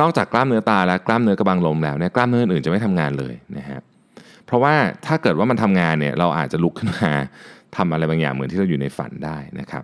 [0.00, 3.80] นอกจากกล้ามเนื้อตาและกล้ามเนื้อกระบังลมแล้วเนี่ยกล้ามเนื้ออื่นจะไม่ทำงานเลยนะฮะ
[4.46, 4.74] เพราะว่า
[5.06, 7.10] ถ้าเกิดว่ามันทำงานเนี่ยเราอาจจะลุกขึ้นมา
[7.76, 9.82] ทำอะไรบางอย่างเหมือนที่เราอยู่ในฝันได้นะครับ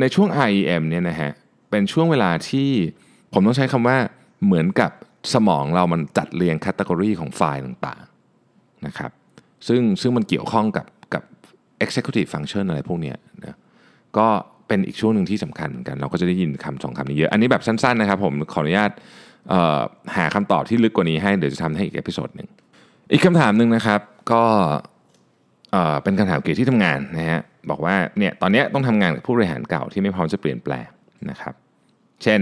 [0.00, 1.30] ในช่วง REM เนี่ยนะฮะ
[1.70, 2.70] เป็นช่วงเวลาที่
[3.32, 3.96] ผมต้องใช้คำว่า
[4.44, 4.90] เหมือนกับ
[5.34, 9.10] สมองเรามันจัดเรียงแคตตากรีของไฟล์ต่างๆนะครับ
[9.68, 11.22] ซึ่งซึ่งมันเกี่ยวข้องกับกับ
[11.84, 13.56] executive function อะไรพวกนี้นะ
[14.18, 14.26] ก็
[14.68, 18.90] เป็นอีกช่วงหนึ่งที่สำคัญเหมือนกัน เราก็จะได้ยินคำสองคำนี้เยอะ อันนี้แบบสั้นๆนะครับผมขออนุญาต
[20.16, 22.48] หาคำตอบที่ลึกกว่านี้ให้เดี๋ยวจะทำให้อีก episode หนึ่ง
[23.12, 24.00] อีกคำถามหนึ่งนะครับ
[24.32, 24.42] ก็
[26.02, 30.88] เป็นคำถามเกี่ยวกับที่ทำงานนะฮะบอกว่าเนี่ยตอนนี้ต้องทำงานกับผู้บริหารเก่าที่ไม่พร้อมจะเปลี่ยนแปลง
[31.30, 31.54] นะครับ
[32.22, 32.40] เช่น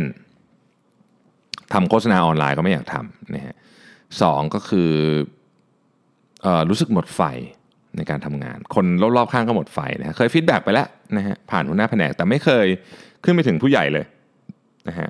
[1.72, 3.54] ทำโฆษณาออนไลน์ก็ไม่อยากทำนะฮะ
[4.22, 4.90] สองก็คือ
[6.68, 7.20] รู้สึกหมดไฟ
[7.96, 8.84] ในการทำงาน คน
[9.16, 12.66] รอบๆข้างก็หมดไฟนะเคย feedback ไปแล้วนะฮะผ่านหัวหน้าแผนกแต่ไม่เคย
[13.24, 14.04] ขึ้นไปถึงผู้ใหญ่เลย
[14.88, 15.08] นะฮะ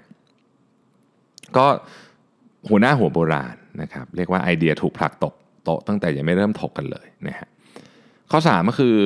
[1.56, 1.66] ก็
[2.68, 7.48] หัวหน้าหัวโบราณนะครับเรียกว่าไอเดียถูกผลักตกโต๊ะตั้งแต่ยังไม่เริ่มถกกันเลยนะฮะ
[8.30, 8.96] ข้อ3ก็คือ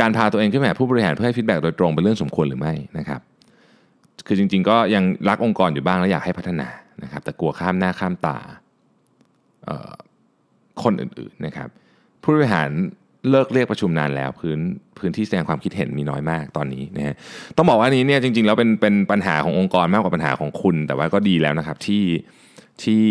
[0.00, 3.20] การพาตัวเองขึ้นหาผู้บริหารเพื่อให้ feedback โดยตรงเป็นเรื่องสมควรหรือไม่นะครับ
[4.26, 6.68] คือจริง ๆ ก็ยังรักองค์กรอยู่บ้างและอยากให้พัฒนา
[7.02, 8.38] นะครับแต่กลัวข้ามหน้าข้ามตา
[10.84, 11.68] คนอื่นๆนะครับ
[12.22, 12.70] ผู้บริหาร
[13.30, 14.58] เลิกเรียกประชุมนานแล้วพื้น
[14.98, 17.14] พื้นที่แสดงความคิดเห็นมีน้อยมากตอนนี้นะฮะ
[17.56, 22.04] ต้องบอกว่านี้เนี่ยจริงๆแล้วเป็นเป็นปัญหาขององค์กรมากกว่าปัญหาของคุณ แต่ว่าก็ดีแล้วนะครับที่
[22.82, 23.04] ที่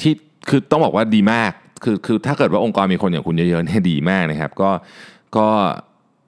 [0.00, 0.12] ที่
[0.48, 1.52] คือต้องบอกว่าดีมาก
[1.84, 4.70] คือคือถ้าเกิดว่าองค์กรมีคนอย่างคุณเยอะๆเนี่ยดีมากนะครับ ก็
[5.36, 5.48] ก็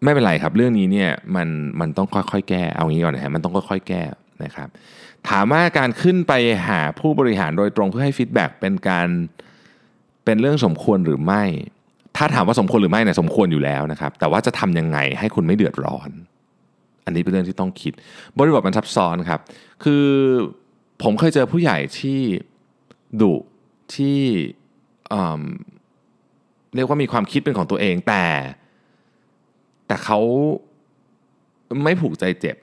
[0.05, 1.49] ไม่เป็นไรครับเรื่องนี้เนี่ยมัน
[1.81, 4.03] มันต้องค่อยๆ แก้เอางี้ก่อนนะฮะมันต้องค่อยๆแก้
[4.45, 4.69] นะครับ
[5.29, 6.33] ถามว่าการขึ้นไป
[6.69, 9.09] หาผู้บริหารโดยตรงเพื่อให้ฟีดแบ็กเป็นการ
[10.25, 11.43] เป็นเรื่องสมควรหรือไม่
[12.17, 16.11] ถ้าถามว่าสมควรหรือไม่เนี่ยสมควรอยู่แล้วนะครับ แต่ว่าจะทำยังไงให้คุณไม่เดือดร้อน
[17.05, 17.93] อันนี้เป็นเรื่องที่ต้องคิด
[18.39, 19.41] บริบทมันซับซ้อนครับ
[19.85, 20.07] คือ
[21.03, 22.21] ผมเคยเจอผู้ใหญ่ที่
[23.21, 23.35] ดุ
[23.95, 24.19] ที่
[25.09, 25.43] เอิ่ม
[26.75, 28.25] เรียกว่ามีความคิดเป็นของตัวเองแต่
[29.87, 30.19] แต่เขา
[31.85, 32.57] ไม่ผูกใจเจ็บ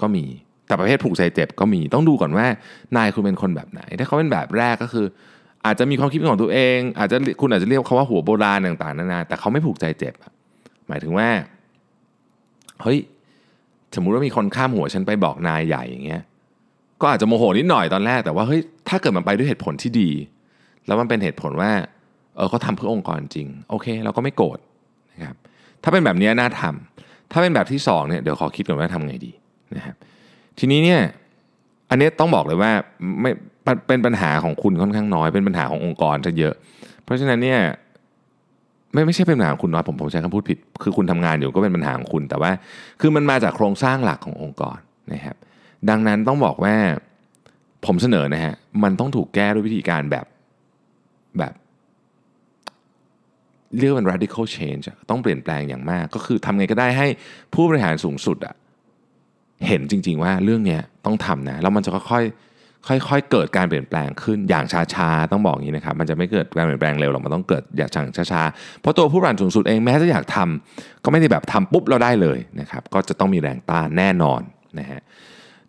[0.00, 0.24] ก็มี
[0.70, 2.46] แต่ประเภทผูกใจเจ็บก็มีต้องดูก่อนว่า
[2.96, 5.06] นายคุณเป็นคนแบบไหน ถ้าเขาเป็นแบบแรกก็คือ
[5.66, 10.14] อาจจะมีความคิดเป็นของตัวเอง อาจจะคุณอาจจะเรียกเขาว่าหัวโบราณต่างๆนานาแต่เขาไม่ผูกใจเจ็บ
[10.88, 11.28] หมายถึงว่า
[12.82, 12.98] เฮ้ย
[13.94, 16.22] สมมุติว่ามีคนข้ามหัวฉันไปบอกนายใหญ่อย่างเงี้ย
[17.00, 20.10] ก็อาจจะโมโหนิดหน่อยตอนแรกแต่ว่าเฮ้ยถ้าเกิดมันไปด้วยเหตุผลที่ดี
[20.86, 21.70] แล้วมันเป็นเหตุผลว่า
[22.36, 24.58] เออเขาทำเพื่อองค์กรจริง โอเค เราก็ไม่โกรธ
[25.12, 25.36] นะครับ
[25.82, 29.32] ถ้าเป็นแบบนี้น่าทำถ้าเป็นแบบที่สองเนี่ยเดี๋ยวขอคิดก่อนว่าทำไงดี
[29.76, 29.96] นะครับ
[30.60, 31.00] ทีนี้เนี่ย
[31.90, 32.72] อันนี้ต้องบอกเลยว่า
[33.20, 33.30] ไม่
[33.88, 36.54] เป็นปัญหาของคุณค่อนข้างน้อย เป็นปัญหาขององค์กรจะเยอะ
[37.04, 37.60] เพราะฉะนั้นเนี่ย
[38.92, 42.50] ไม่ไม่ใช่เป็นปัญหาของคุณน้อยผมผมใช้คำพูดผิด คือคุณทำงานอยู่ก็เป็นปัญหาของคุณแต่ว่า
[43.00, 44.78] คือมันมาจากโครงสร้างหลักขององค์กร
[45.12, 45.36] นะครับ
[45.90, 46.74] ดังนั้นต้องบอกว่า
[47.86, 50.26] ผมเสนอนะฮะมันต้องถูกแก้ด้วยวิธีการแบบ
[51.38, 51.52] แบบ
[53.78, 57.06] เรียกว่าเป็น radical change ต้องเปลี่ยนแปลงอย่างมาก ก็คือทำไงก็ได้ให้
[57.54, 58.54] ผู้บริหารสูงสุดอะ
[59.66, 67.90] เห็นจริง ๆ ว่าเรื่องเนี้ยต้องทำนะแล้วมันจะค่อยๆค่อยๆเกิดการเปลี่ยนแปลงขึ้นอย่างช้าๆต้องบอกอย่างนี้นะครับมันจะไม่เกิดการเปลี่ยนแปลงเร็วหรอกมันต้องเกิดอย่าง
[68.32, 74.40] ช้าๆเพราะตัวผู้บริหารสูงสุดเองแม้จะอยากทำก็ไม่ได้แบบทำปุ๊บเราได้เลยนะครับก็จะต้องมีแรงต้านแน่นอน
[74.78, 75.00] นะฮะ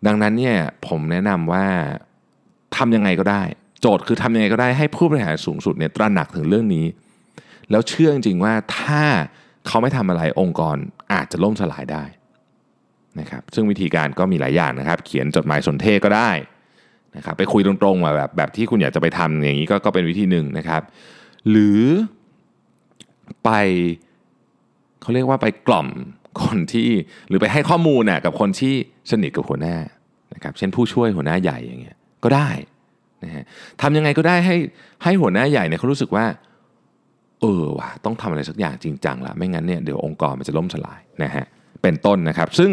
[0.06, 1.64] ดังนั้นเนี่ยผมแนะนำว่า
[2.76, 3.42] ทำยังไงก็ได้
[3.80, 6.86] โจทย์คือทำยังไงก็ได้ให้ผู้บริหารสูงสุดเนี่ยตระหนักถึงเรื่องนี้
[7.70, 9.02] แล้วเชื่อจริงๆว่าถ้า
[9.66, 10.76] เขาไม่ทำอะไรองค์กร
[11.12, 12.04] อาจจะล่มสลายได้
[13.20, 16.30] นะครับซึ่งวิธีการก็มีหลายอย่างนะครับ เขียนจดหมายสนเทศก็ได้
[17.16, 20.82] นะครับไปคุยตรงๆแบบแบบที่คุณอยากจะไปทำอย่างนี้ก็ก็เป็นวิธีหนึ่งนะครับ
[21.50, 21.80] หรือ
[23.44, 23.50] ไป
[25.02, 25.88] เขาเรียกว่าไปกล่อม
[26.42, 26.88] คนที่
[27.28, 28.74] หรือไปให้ข้อมูลน่ะกับคนที่
[29.10, 29.76] สนิทกับหัวหน้า
[30.34, 32.48] นะครับเช่นผู้ช่วยหัวหน้าใหญ่อย่างเงี้ยก็ได้
[33.24, 33.44] นะฮะ
[33.82, 34.56] ทำยังไงก็ได้ให้
[35.04, 36.26] ให้หัวหน้าใหญ่เนี่ยเขารู้สึกว่า
[37.40, 41.44] เออว่ะต้องทำอะไรสักอย่างจริงจังละไม่งั้นเนี่ยเดี๋ยวองค์กรมันจะล่มสลายนะฮะ
[41.82, 42.70] เป็นต้นนะครับ ซึ่ง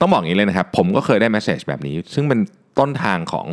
[0.00, 2.40] ต้องบอกอย่างนี้เลยนะครับ ผมก็เคยได้แมสเซจแบบนี้ ซึ่งเป็น
[2.78, 3.46] ต้นทางของ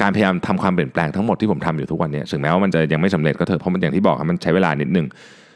[0.00, 5.06] การพยายามทำความเปลี่ยนแปลงทั้งหมดที่ผมทำอยู่ทุกวันนี้ถึงแม้ว่ามันจะยังไม่สำเร็จก็เถอะเพราะมันอย่างที่บอกครับมันใช้เวลานิดนึง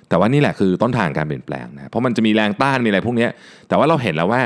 [0.08, 3.28] แต่ว่านี่แหละคือต้นทางการเปลี่ยนแปลงนะเพราะมันจะมีแรงต้านมีอะไรพวกนี้
[3.68, 4.40] แต่ว่าเราเห็นแล้วว่า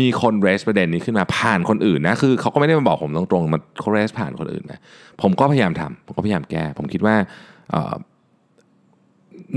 [0.00, 4.80] มีคน raise ประเด็นนี้ขึ้นมาผ่านคนอื่นนะคือเขาก็ไม่ได้มาบอกผมตรงๆมันเขา raise ผ่านคนอื่นนะ
[5.22, 7.14] ผมก็พยายามทำผมก็พยายามแก้ ผมคิดว่า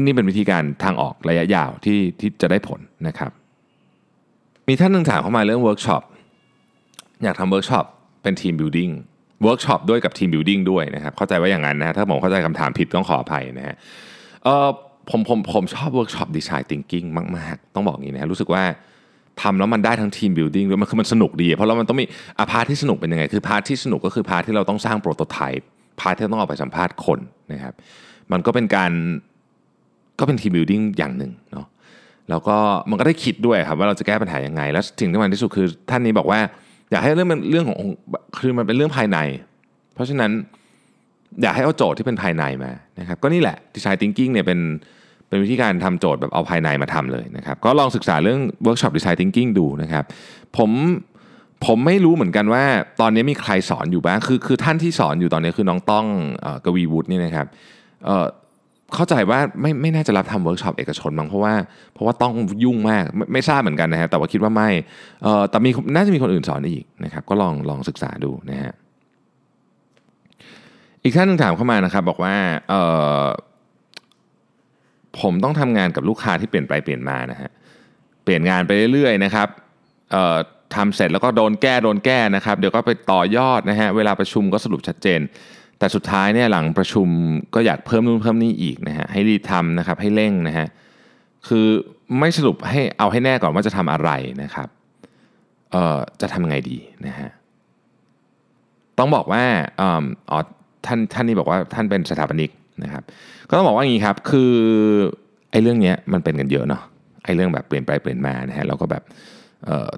[0.06, 3.32] นี่เป็นวิธีการทางออกระยะยาวที่ที่จะได้ผลนะครับ
[4.70, 6.04] มีท่านหนึ่งถามเข้ามาเรื่องเวิร์กช็อป
[7.24, 7.86] อยากทำเวิร์กช็อป
[8.24, 8.90] เป็น team building
[9.44, 13.76] เวิร์กช็อปด้วยกับ team building ด้วยนะครับเข้าใจว่าอย่างนั้นนะถ้าผมเข้าใจคำถามผิดต้องขออภัยนะฮะ
[14.44, 14.68] เออ
[15.10, 17.04] ผมผมผมชอบเวิร์กช็อป design thinking
[17.38, 18.64] มาก ๆ ต้องบอกอย่างนี้นะรู้สึกว่า
[19.42, 22.06] ทำแล้วมันได้ทั้ง team building ด้วยมันคือมันสนุกดี เพราะเรามันต้องมี
[22.40, 27.20] อ่า part ที่สนุกเป็นยังไง คือ part ที่สนุกก็คือ part ที่เราต้องสร้าง prototype part ที่ต้องออกไปสัมภาษณ์คน
[27.54, 27.74] นะครับ
[28.32, 28.92] มันก็เป็นการ
[30.20, 31.66] ก็เป็น team building อย่างหนึ่งเนาะ
[32.30, 32.58] แล้วก็
[32.90, 36.40] มันก็ได้คิดด้วยครับว่าเราจะแก้ปัญหายังไง แล้วสิ่งที่สำคัญที่สุดคือท่านนี้บอกว่า
[36.92, 37.78] อยากให้เรื่องเป็นเรื่องของ
[38.40, 39.18] คือมันเป็นเรื่องภายใน
[39.94, 40.32] เพราะฉะนั้น
[41.42, 44.60] อยากให้เอาโจทย์ที่เป็นภายในมานะครับก็นี่แหละ design thinking เนี่ยเป็น
[45.28, 50.04] เป็นวิธีการทำโจทย์แบบเอาภายในมาทำเลยนะครับก็ลองศึกษาเรื่องเวิร์กช็อป design thinking ดูนะครับ
[50.58, 50.72] ผม
[51.66, 52.64] ผมไม่รู้เหมือนกันว่า
[53.02, 56.06] ตอนนี้มีใครสอนอยู่บ้างคือคือท่านที่สอนอยู่ตอนนี้คือน้องต้อง
[56.66, 57.48] กวีวุฒินี่นะครับ
[58.96, 61.54] เข้าใจว่าไม่ไม่น่าจะรับทำเวิร์กช็อปเอกชนมั้งเพราะว่า
[61.94, 64.70] เพราะว่าต้องยุ่งมากไม่ไม่ทราบเหมือนกันนะฮะแต่ว่าคิดว่าไม่
[65.24, 68.74] เอ่อแต่มีน่าจะมีคนอื่นสอนอีกนะครับ ก็ลองลองศึกษาดูนะฮะ
[71.04, 72.36] อีกท่านนึงถามเข้ามานะครับ บอกว่า
[72.70, 72.82] เอ่
[73.24, 73.26] อ
[75.22, 77.50] ผมต้องทำงานกับลูกค้าที่เปลี่ยนไปเปลี่ยนมานะฮะ
[78.24, 79.48] เปลี่ยนงานไปเรื่อยๆนะครับ
[80.12, 80.38] เอ่อ
[80.76, 85.20] ทำเสร็จแล้วก็โดนแก้โดนแก้นะครับ เดี๋ยวก็ไปต่อยอดนะฮะเวลาประชุมก็สรุปชัดเจน
[85.80, 87.08] แต่สุดท้ายเนี่ยหลังประชุม
[87.56, 90.68] ก็อยากเพิ่มนู่นเพิ่มนี่อีกนะฮะให้รีบทำนะครับให้เร่งนะฮะ
[91.48, 91.66] คือ
[92.20, 94.10] ไม่สรุปให้เอาให้แน่ก่อนว่าจะทำอะไร
[94.44, 94.68] นะครับ
[95.72, 97.30] เอ่อจะทำไงดีนะฮะ
[98.98, 99.44] ต้องบอกว่า
[99.80, 99.88] อ๋
[100.36, 100.40] อ
[100.86, 102.52] ท่านท่านนี้บอกว่าท่านเป็นสถาปนิก
[102.84, 103.04] นะครับ
[103.50, 104.54] ก็ต้องบอกว่าอย่างนี้ครับคือ
[105.52, 106.82] ไอ้เรื่องเนี้ยมันเป็นกันเยอะเนาะ
[107.24, 109.04] ไอ้เรื่องแบบเปลี่ยนไปเปลี่ยนมานะฮะแล้วก็แบบ
[109.66, 109.90] เออ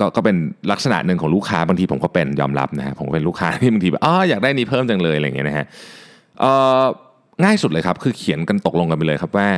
[0.00, 0.36] ก็ก็เป็น
[0.72, 5.66] ลักษณะหนึ่งของลูกค้าบางทีผมก็เป็นยอมรับนะฮะผมก็เป็นลูกค้าที่บางทีแบบอ๋ออยากได้นี้เพิ่มจังเลยอะไรอย่างเงี้ยนะฮะ
[7.44, 9.48] ง่ายสุดเลยครับคือเขียนกันตกลงกันไปเลยครับว่า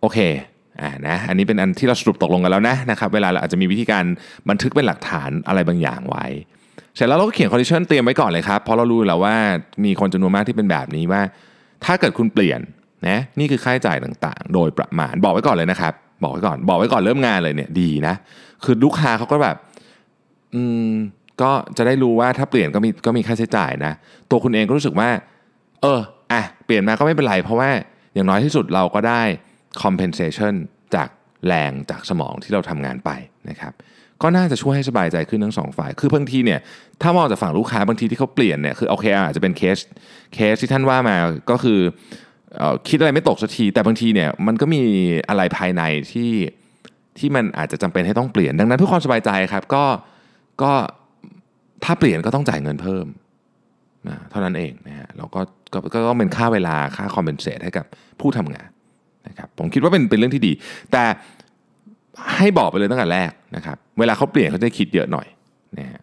[0.00, 0.18] โอเค
[0.80, 4.04] อ่านะอันนี้เป็นอันที่เราสรุปตกลงกันแล้วนะนะครับเวลาเราอาจจะมีวิธีการ
[4.48, 6.26] บันทึกเป็นหลักฐานอะไรบางอย่างไว้
[6.94, 9.36] เสร็จแล้วเราก็เขียน condition เตรียมไว้ก่อนเลยครับเพราะเรารู้แล้วว่า
[9.84, 11.22] มีคนจำนวนมากที่เป็นแบบนี้ว่า
[11.84, 12.60] ถ้าเกิดคุณเปลี่ยน
[13.08, 18.14] นะนี่คือค่าใช้จ่ายต่างๆ โดยประมาณบอกไว้ก่อนเลยนะครับ บอกไว้ก่อน บอกไว้ก่อนเริ่มงานเลยเนี่ยดีนะ
[18.64, 19.56] คือลูกค้าเขาก็แบบ
[20.54, 20.90] อืม
[21.42, 23.92] ก็จะได้รู้ว่าถ้าเปลี่ยนก็มีก็มีค่าใช้จ่ายนะ
[24.30, 25.08] ตัวคุณเองก็รู้สึกว่า
[25.82, 26.00] เออ
[26.32, 27.70] อะ เปลี่ยนมาก็ไม่เป็นไร เพราะว่า
[28.14, 29.22] อย่างน้อยที่สุดเราก็ได้
[29.82, 30.54] compensation
[30.94, 31.08] จาก
[31.46, 33.10] แรงจากสมองที่เราทำงานไป
[33.50, 33.72] นะครับ
[34.22, 36.60] ก็น่าจะช่วยให้สบายใจขึ้นทั้งสองฝ่าย คือบางทีเนี่ย
[37.02, 39.78] ถ้ามองจากฝั่งลูกค้าบางทีที่เขาเปลี่ยนเนี่ย คือโอเคอาจจะเป็นเคส
[40.34, 41.16] เคสที่ท่านว่ามา
[41.50, 41.90] ก็คือเออ
[42.88, 44.82] คิดอะไรไม่ตกสักที แต่บางทีเนี่ยมันก็มี
[45.28, 45.82] อะไรภายใน
[46.12, 46.30] ที่
[47.18, 49.84] ที่มันอาจจะจำเป็นให้ต้องเปลี่ยนดังนั้นเพื่อความสบายใจครับก็
[50.62, 50.72] ก็
[51.84, 53.06] ถ้าเปลี่ยนก็ต้องจ่ายเงินเพิ่ม
[54.08, 55.40] นะเท่านั้นเองนะฮะแล้วก็
[55.94, 57.86] ก็ต้องเป็นค่าเวลาค่าคอมเพนเซตให้กับ
[58.20, 58.68] ผู้ทำงาน
[59.28, 60.52] นะครับผมคิดว่าเป็นเป็นเรื่องที่ดี
[60.92, 61.04] แต่
[62.36, 65.26] ให้บอกไปเลยตั้งแต่แรกนะครับ เวลาเขาเปลี่ยนเขาจะคิดเยอะหน่อย
[65.78, 66.00] นะฮะ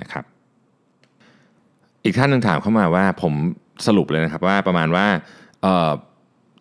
[0.00, 0.24] นะครับ
[2.04, 3.32] อีกท่านหนึ่งถามเข้ามาว่าผม
[3.86, 5.06] สรุปเลยนะครับว่าประมาณว่า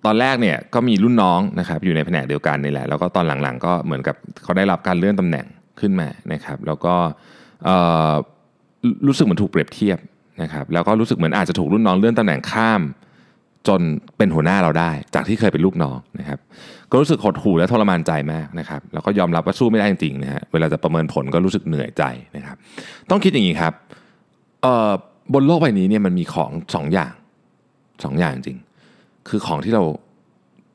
[0.06, 5.46] ตอนแรกเนี่ยก็มีรุ่นน้องนะครับอยู่ในแผนกเดียวกันนี่แหละแล้วก็ตอนหลังๆ ก็เหมือนกับเขาได้รับการเลื่อนตำแหน่ง
[5.80, 6.96] ขึ้นมานะครับแล้วก็
[9.08, 10.00] รู้สึกเหมือนถูกเปรียบเทียบ
[10.42, 12.82] นะครับแล้วก็รู้สึกเหมือนอาจจะถูกรุ่นน้องเลื่อนตำแหน่งข้าม
[13.68, 13.82] จน
[14.18, 16.40] เป็นหัวหน้าเราได้ จากที่เคยเป็นลูกน้องนะครับ
[16.92, 22.04] ก็รู้สึกหดหู่และทรมานใจมากนะครับแล้วก็ยอมรับว่าสู้ไม่ได้จริงๆนะฮะเวลาจะประเมินผลก็รู้สึกเหนื่อยใจ
[22.38, 22.58] นะครับ
[23.10, 23.74] ต้องคิดอย่างนี้ครับ
[25.34, 27.14] บนโลกใบนี้เนี่ยมันมีของสองอย่าง
[28.04, 28.58] สองอย่างจริง
[29.30, 29.84] คือของที่เรา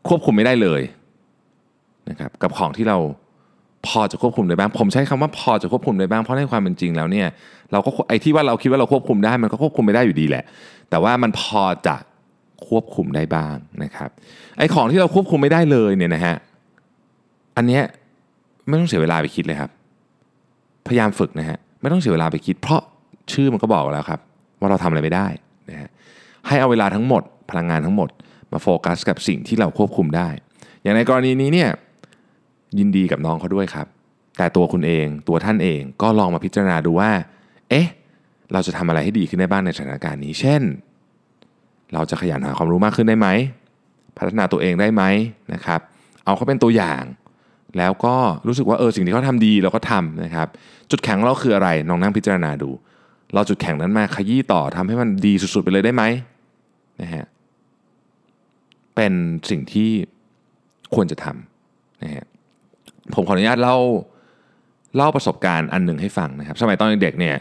[0.09, 0.83] ควบคุมไม่ได้เลย
[2.11, 2.99] นะครับกับของที่เรา
[3.87, 7.27] พอจะควบคุมได้บ้าง ผมใช้คำว่าพอจะควบคุมได้บ้างเพราะในความเป็นจริงแล้วเนี่ย
[7.73, 10.45] เราก็ไอ้ที่ว่าเราคิดว่าเราควบคุมได้มันก็ควบคุมไม่ได้อยู่ดีแหละ
[10.91, 11.97] แต่ว่ามันพอจะ
[12.67, 14.11] ควบคุมได้บ้างนะครับ
[14.59, 16.37] ไอ้ของที่เราควบคุมไม่ได้เลยเนี่ยนะฮะ
[17.57, 17.83] อันเนี้ย
[18.67, 19.71] ไม่ต้องเสียเวลาไปคิดเลยครับ
[20.87, 22.83] พยายามฝึกนะฮะไม่ต้องเสียเวลาไปคิด เพราะ
[23.33, 24.21] ชื่อมันก็บอกแล้วครับ
[24.61, 25.27] ว่าเราทำอะไรไม่ได้
[25.71, 25.89] นะฮะ
[26.47, 28.09] ให้เอาเวลาทั้งหมด พลังงานทั้งหมด
[28.53, 30.29] มาโฟกัสกับสิ่งที่เราควบคุมได้
[30.83, 31.71] อย่างในกรณีนี้เนี่ย
[32.79, 33.87] ยินดีกับน้องเขาด้วยครับ
[34.39, 37.11] แต่ตัวคุณเองตัวท่านเองก็ลองมาพิจารณาดูว่า
[37.71, 37.87] เอ๊ะ
[38.53, 40.63] เราจะทำอะไรให้ดีขึ้นได้บ้างในสถานการณ์นี้ เช่น
[41.95, 43.29] เราจะขยันหาความรู้มากขึ้นได้ไหม
[44.19, 45.03] พัฒนาตัวเองได้ไหม
[45.55, 45.81] นะครับ
[46.25, 47.03] เอาเขาเป็นตัวอย่าง
[47.79, 48.15] แล้วก็
[48.47, 50.49] รู้สึกว่าเออสิ่งที่เขาทำดีเราก็ทำนะครับ
[50.91, 52.71] จุดแข็งเราคืออะไรลองนั่งพิจารณาดู
[53.35, 56.03] เราจุดแข็งนั้นมาขยี้ต่อทำให้มันดีสุดๆไปเลยได้ไหม
[57.01, 57.25] นะฮะ
[58.97, 59.13] เป็น
[59.51, 59.91] สิ่งที่
[60.95, 62.27] ควรจะทำนะฮะ
[63.15, 63.77] ผมขออนุญาตเล่า
[64.97, 67.37] เล่าประสบการณ์อันหนึ่งให้ฟังนะครับ สมัยตอนเด็กเนี่ย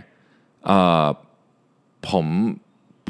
[2.09, 2.25] ผม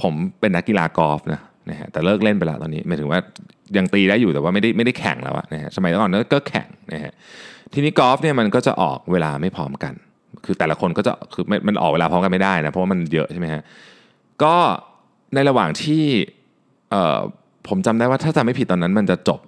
[0.02, 3.20] ผมเป็นนักกีฬากอล์ฟนะนะฮะแต่เลิกเล่นไปแล้วตอนนี้หมายถึงว่า
[3.78, 7.14] ยังตีได้อยู่แต่ว่าไม่ได้ไม่ได้แข่งแล้วอะนะฮะสมัยก่อนก็แข่งนะฮะ
[7.74, 9.94] ทีนี้กอล์ฟเนี่ยมันก็จะออกเวลาไม่พร้อมกัน
[10.46, 13.62] คือแต่ละคนก็จะคือมันมันออกเวลาพร้อมกันไม่ได้นะเพราะว่ามันเยอะใช่ไหมฮะ
[14.44, 14.56] ก็
[15.34, 16.04] ในระหว่างที่
[16.92, 17.20] เอ่อ
[17.68, 19.40] ผมจำได้ว่าถ้าจำไม่ผิดตอนนั้น มันจะจบ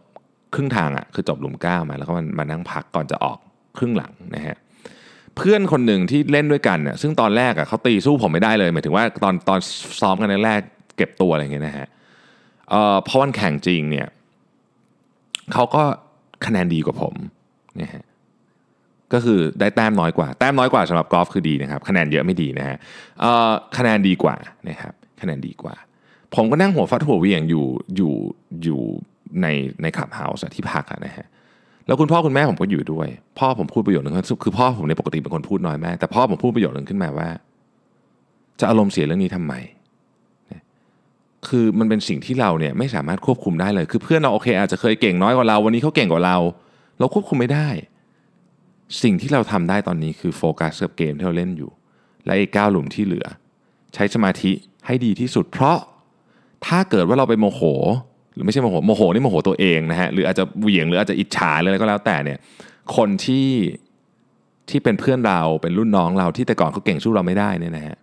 [0.54, 3.38] ครึ่งทางอะคือจบหลุมเก้ามาแล้วก็มันมานั่งพักก่อนจะออก
[3.78, 4.58] ครึ่งหลังนะฮะ
[5.38, 9.60] เพื่อนคนหนึ่งที่เล่นด้วยกันเนี่ยซึ่งตอนแรกอะเขาตีสู้ผมไม่ได้เลยหมายถึงว่าตอนตอน
[10.02, 10.60] ซ้อมกันแรก
[10.98, 11.88] เก็บตัวอะไรอย่างเงี้ยนะฮะ
[12.70, 14.08] เอ่อพอวันแข่งจริงเนี่ย
[15.54, 15.84] เขาก็
[16.46, 17.14] คะแนนดีกว่าผม
[17.82, 18.04] นะฮะ
[19.14, 22.78] ก็คือได้แต้มน้อยกว่า แต้มน้อยกว่าสำหรับกอล์ฟคือดีนะครับ คะแนนเยอะไม่ดีนะฮะ
[23.22, 24.36] เออคะแนนดีกว่า
[24.70, 25.76] นะครับคะแนนดีกว่า
[26.36, 27.66] ผมก็นั่งหัวฟัดหัวเวียงอยู่
[27.96, 28.14] อยู่
[28.64, 28.80] อยู่
[29.42, 29.48] ใน
[29.82, 31.28] ในขับเฮาส์ที่พักะนะฮะ
[31.88, 33.08] แล้วคุณพ่อคุณแม่ผมก็อยู่ด้วย
[33.40, 37.30] พ่อผมพูดประโยชน์หนึ่งคือพ่อผมในปกติเป็นคนพูดน้อยแมากแต่พ่อผมพูดประโยชน์หนึ่งขึ้นมาว่า
[38.60, 39.54] จะอารมณ์เสียเรื่องนี้ทำไม
[41.48, 46.38] คือมันเป็นสิ่งที่เราเนี่ยไม่สามารถควบคุมได้เลย คือเพื่อนเราโอเค อาจจะเคยเก่งน้อยกว่าเรา วันนี้เขาเก่งกว่าเรา
[47.00, 47.68] เราควบคุมไม่ได้
[49.04, 51.72] สิ่งที่เราทำได้ตอนนี้คือโฟกัสกับเกมที่เราเล่นอยู่
[52.26, 53.26] และไอ้ก้าวหลุมที่เหลือ
[53.94, 54.52] ใช้สมาธิ
[54.86, 55.78] ให้ดีที่สุดเพราะ
[56.68, 57.62] ถ้าเกิดว่าเราไปโมโห
[58.34, 62.38] หรือไม่ใช่โมโหโมโหนี่โมโหตัวเองนะฮะหรืออาจจะเหวี่ยงหรืออาจจะอิจฉาหรืออะไรก็แล้วแต่เนี่ย
[62.96, 63.50] คนที่
[64.70, 67.98] ที่เป็นเพื่อนเราเป็นรุ่นน้องเราที่แต่ก่อนเขาเก่งสู้เราไม่ได้เนี่ยนะฮะ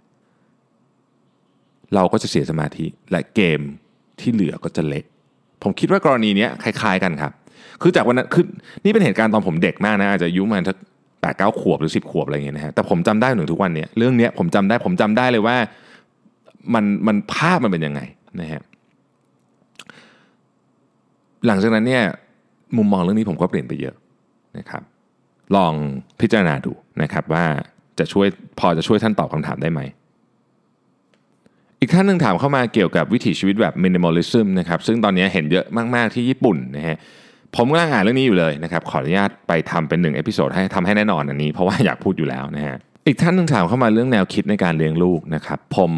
[1.95, 3.61] เราก็จะเสียสมาธิและเกม
[4.21, 5.05] ที่เหลือก็จะเละ
[5.63, 7.33] ผมคิดว่ากรณีนี้คล้าย ๆ กันครับ
[7.83, 8.45] คือจากวันนั้นคือ
[8.85, 10.77] นี่เป็นเหตุการณ์ตอนผมเด็กมากนะอาจจะอายุมันสัก
[11.21, 15.57] แปดเก้าขวบหรือสิบขวบอะไรเงี้ยนะฮะแต่ผมจำได้ถึงทุกวันเนี้ยเรื่องเนี้ยผมจำได้ผมจำได้เลยว่า
[16.75, 18.01] มันมันภาพมันเป็นยังไง
[18.41, 18.63] นะฮะ
[21.47, 22.05] หลังจากนั้นเนี่ย
[22.77, 23.95] มุมมองเรื่องนี้ผมก็เปลี่ยนไปเยอะ
[24.59, 24.83] นะครับ
[25.57, 25.73] ลอง
[26.21, 26.73] พิจารณาดู
[27.03, 27.45] นะครับว่า
[27.99, 28.27] จะช่วย
[28.59, 29.81] พอจะช่วยท่านตอบคำถามได้ไหม
[31.81, 36.97] อีกท่านหนึ่งถามเข้ามาเกี่ยวกับวิถีชีวิตแบบ minimalism นะครับซึ่งตอนนี้เห็นเยอะมาก ๆ ที่ญี่ปุ่นนะฮะ
[37.57, 42.77] ผมกำลังอ่านเรื่องนี้อยู่เลยนะครับขออนุญาตไปทำเป็นหนึ่ง episode ให้ทำให้แน่นอนอันนี้เพราะว่าอยากพูดอยู่แล้วนะฮะ
[43.07, 45.93] อีกท่านหนึ่งถามเข้ามาเรื่องแนวคิดในการเลี้ยงลูกนะครับผม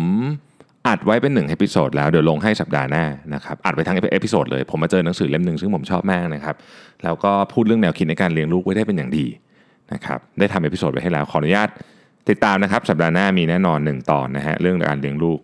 [0.89, 3.05] อัดไว้เป็นหนึ่ง episode แล้วเดี๋ยวลงให้สัปดาห์หน้า
[3.35, 6.57] นะครับอัดไปทั้ง episode เลยผมมาเจอหนังสือเล่มหนึ่งซึ่งผมชอบมากนะครับ
[7.05, 9.26] แล้วก็พูดเรื่องแนวคิดในการเลี้ยงลูกไว้ได้เป็นอย่างดี
[9.93, 11.68] นะครับได้ทำ episode ไว้ให้แล้วขออนุญาต
[12.28, 15.39] ติดตามนะครับ สัปดาห์หน้ามีแน่นอนหนึ่งตอนนะฮะเรื่องการเลี้ยงลูก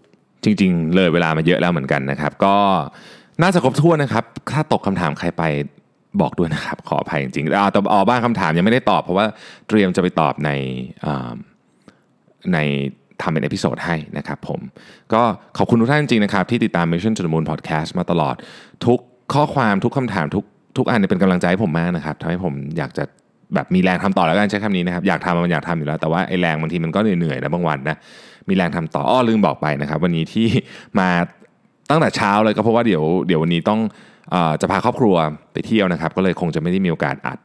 [0.44, 2.56] จริง ๆ เลยเวลามาเยอะแล้วเหมือนกันนะครับ ก็
[3.42, 5.42] น่าจะครบถ้วนนะครับถ้าตกคำถามใครไป
[6.20, 7.56] บอกด้วยนะครับ ขออภัยจริงๆแต่
[7.92, 9.26] อ้อบางคำถามยังไม่ได้ตอบ เพราะว่า
[9.68, 10.50] เตรียมจะไปตอบใน
[12.54, 12.58] ใน
[13.22, 14.60] ทำเป็น episode ให้นะครับผม
[15.12, 15.22] ก็
[15.58, 18.34] ขอบคุณทุกท่านจริงๆนะครับ ที่ติดตาม Mission to the Moon Podcast มาตลอด
[18.86, 18.98] ทุก
[19.34, 20.44] ข้อความทุกคำถามทุก
[20.76, 23.04] ทุกอันเป็นกำลังใจให้ผมมากนะครับทำให้ผมอยากจะ
[23.54, 27.96] แบบมีแรงทำต่อแล้วกันใช้คำนี้นะครับอยากทำมันอยากทำอยู่แล้ว แต่ว่าไอ้แรงบางทีมันก็เหนื่อยๆนะบางวันนะ
[28.48, 30.46] มีแรงทำต่ออ้อลืมบอกไปนะครับ วันนี้ที่
[30.98, 31.08] มา
[31.90, 33.80] ตั้งแต่เช้าเลยก็เพราะว่าเดี๋ยวเดี๋ยววันนี้ต้อง
[34.34, 35.14] อจะพาครอบครัว
[35.52, 37.38] ไปเที่ยวนะครับ ก็เลยคงจะไม่ได้มีโอกาสอัด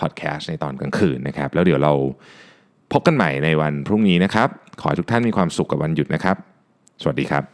[0.00, 1.92] พอดแคสต์ในตอนกลางคืนนะครับ แล้วเดี๋ยวเรา
[2.92, 4.48] พบกันใหม่ในวันพรุ่งนี้นะครับ
[4.80, 6.36] ขอให้ทุกท่านมีความสุขกับวันหยุดนะครับ
[7.02, 7.53] สวัสดีครับ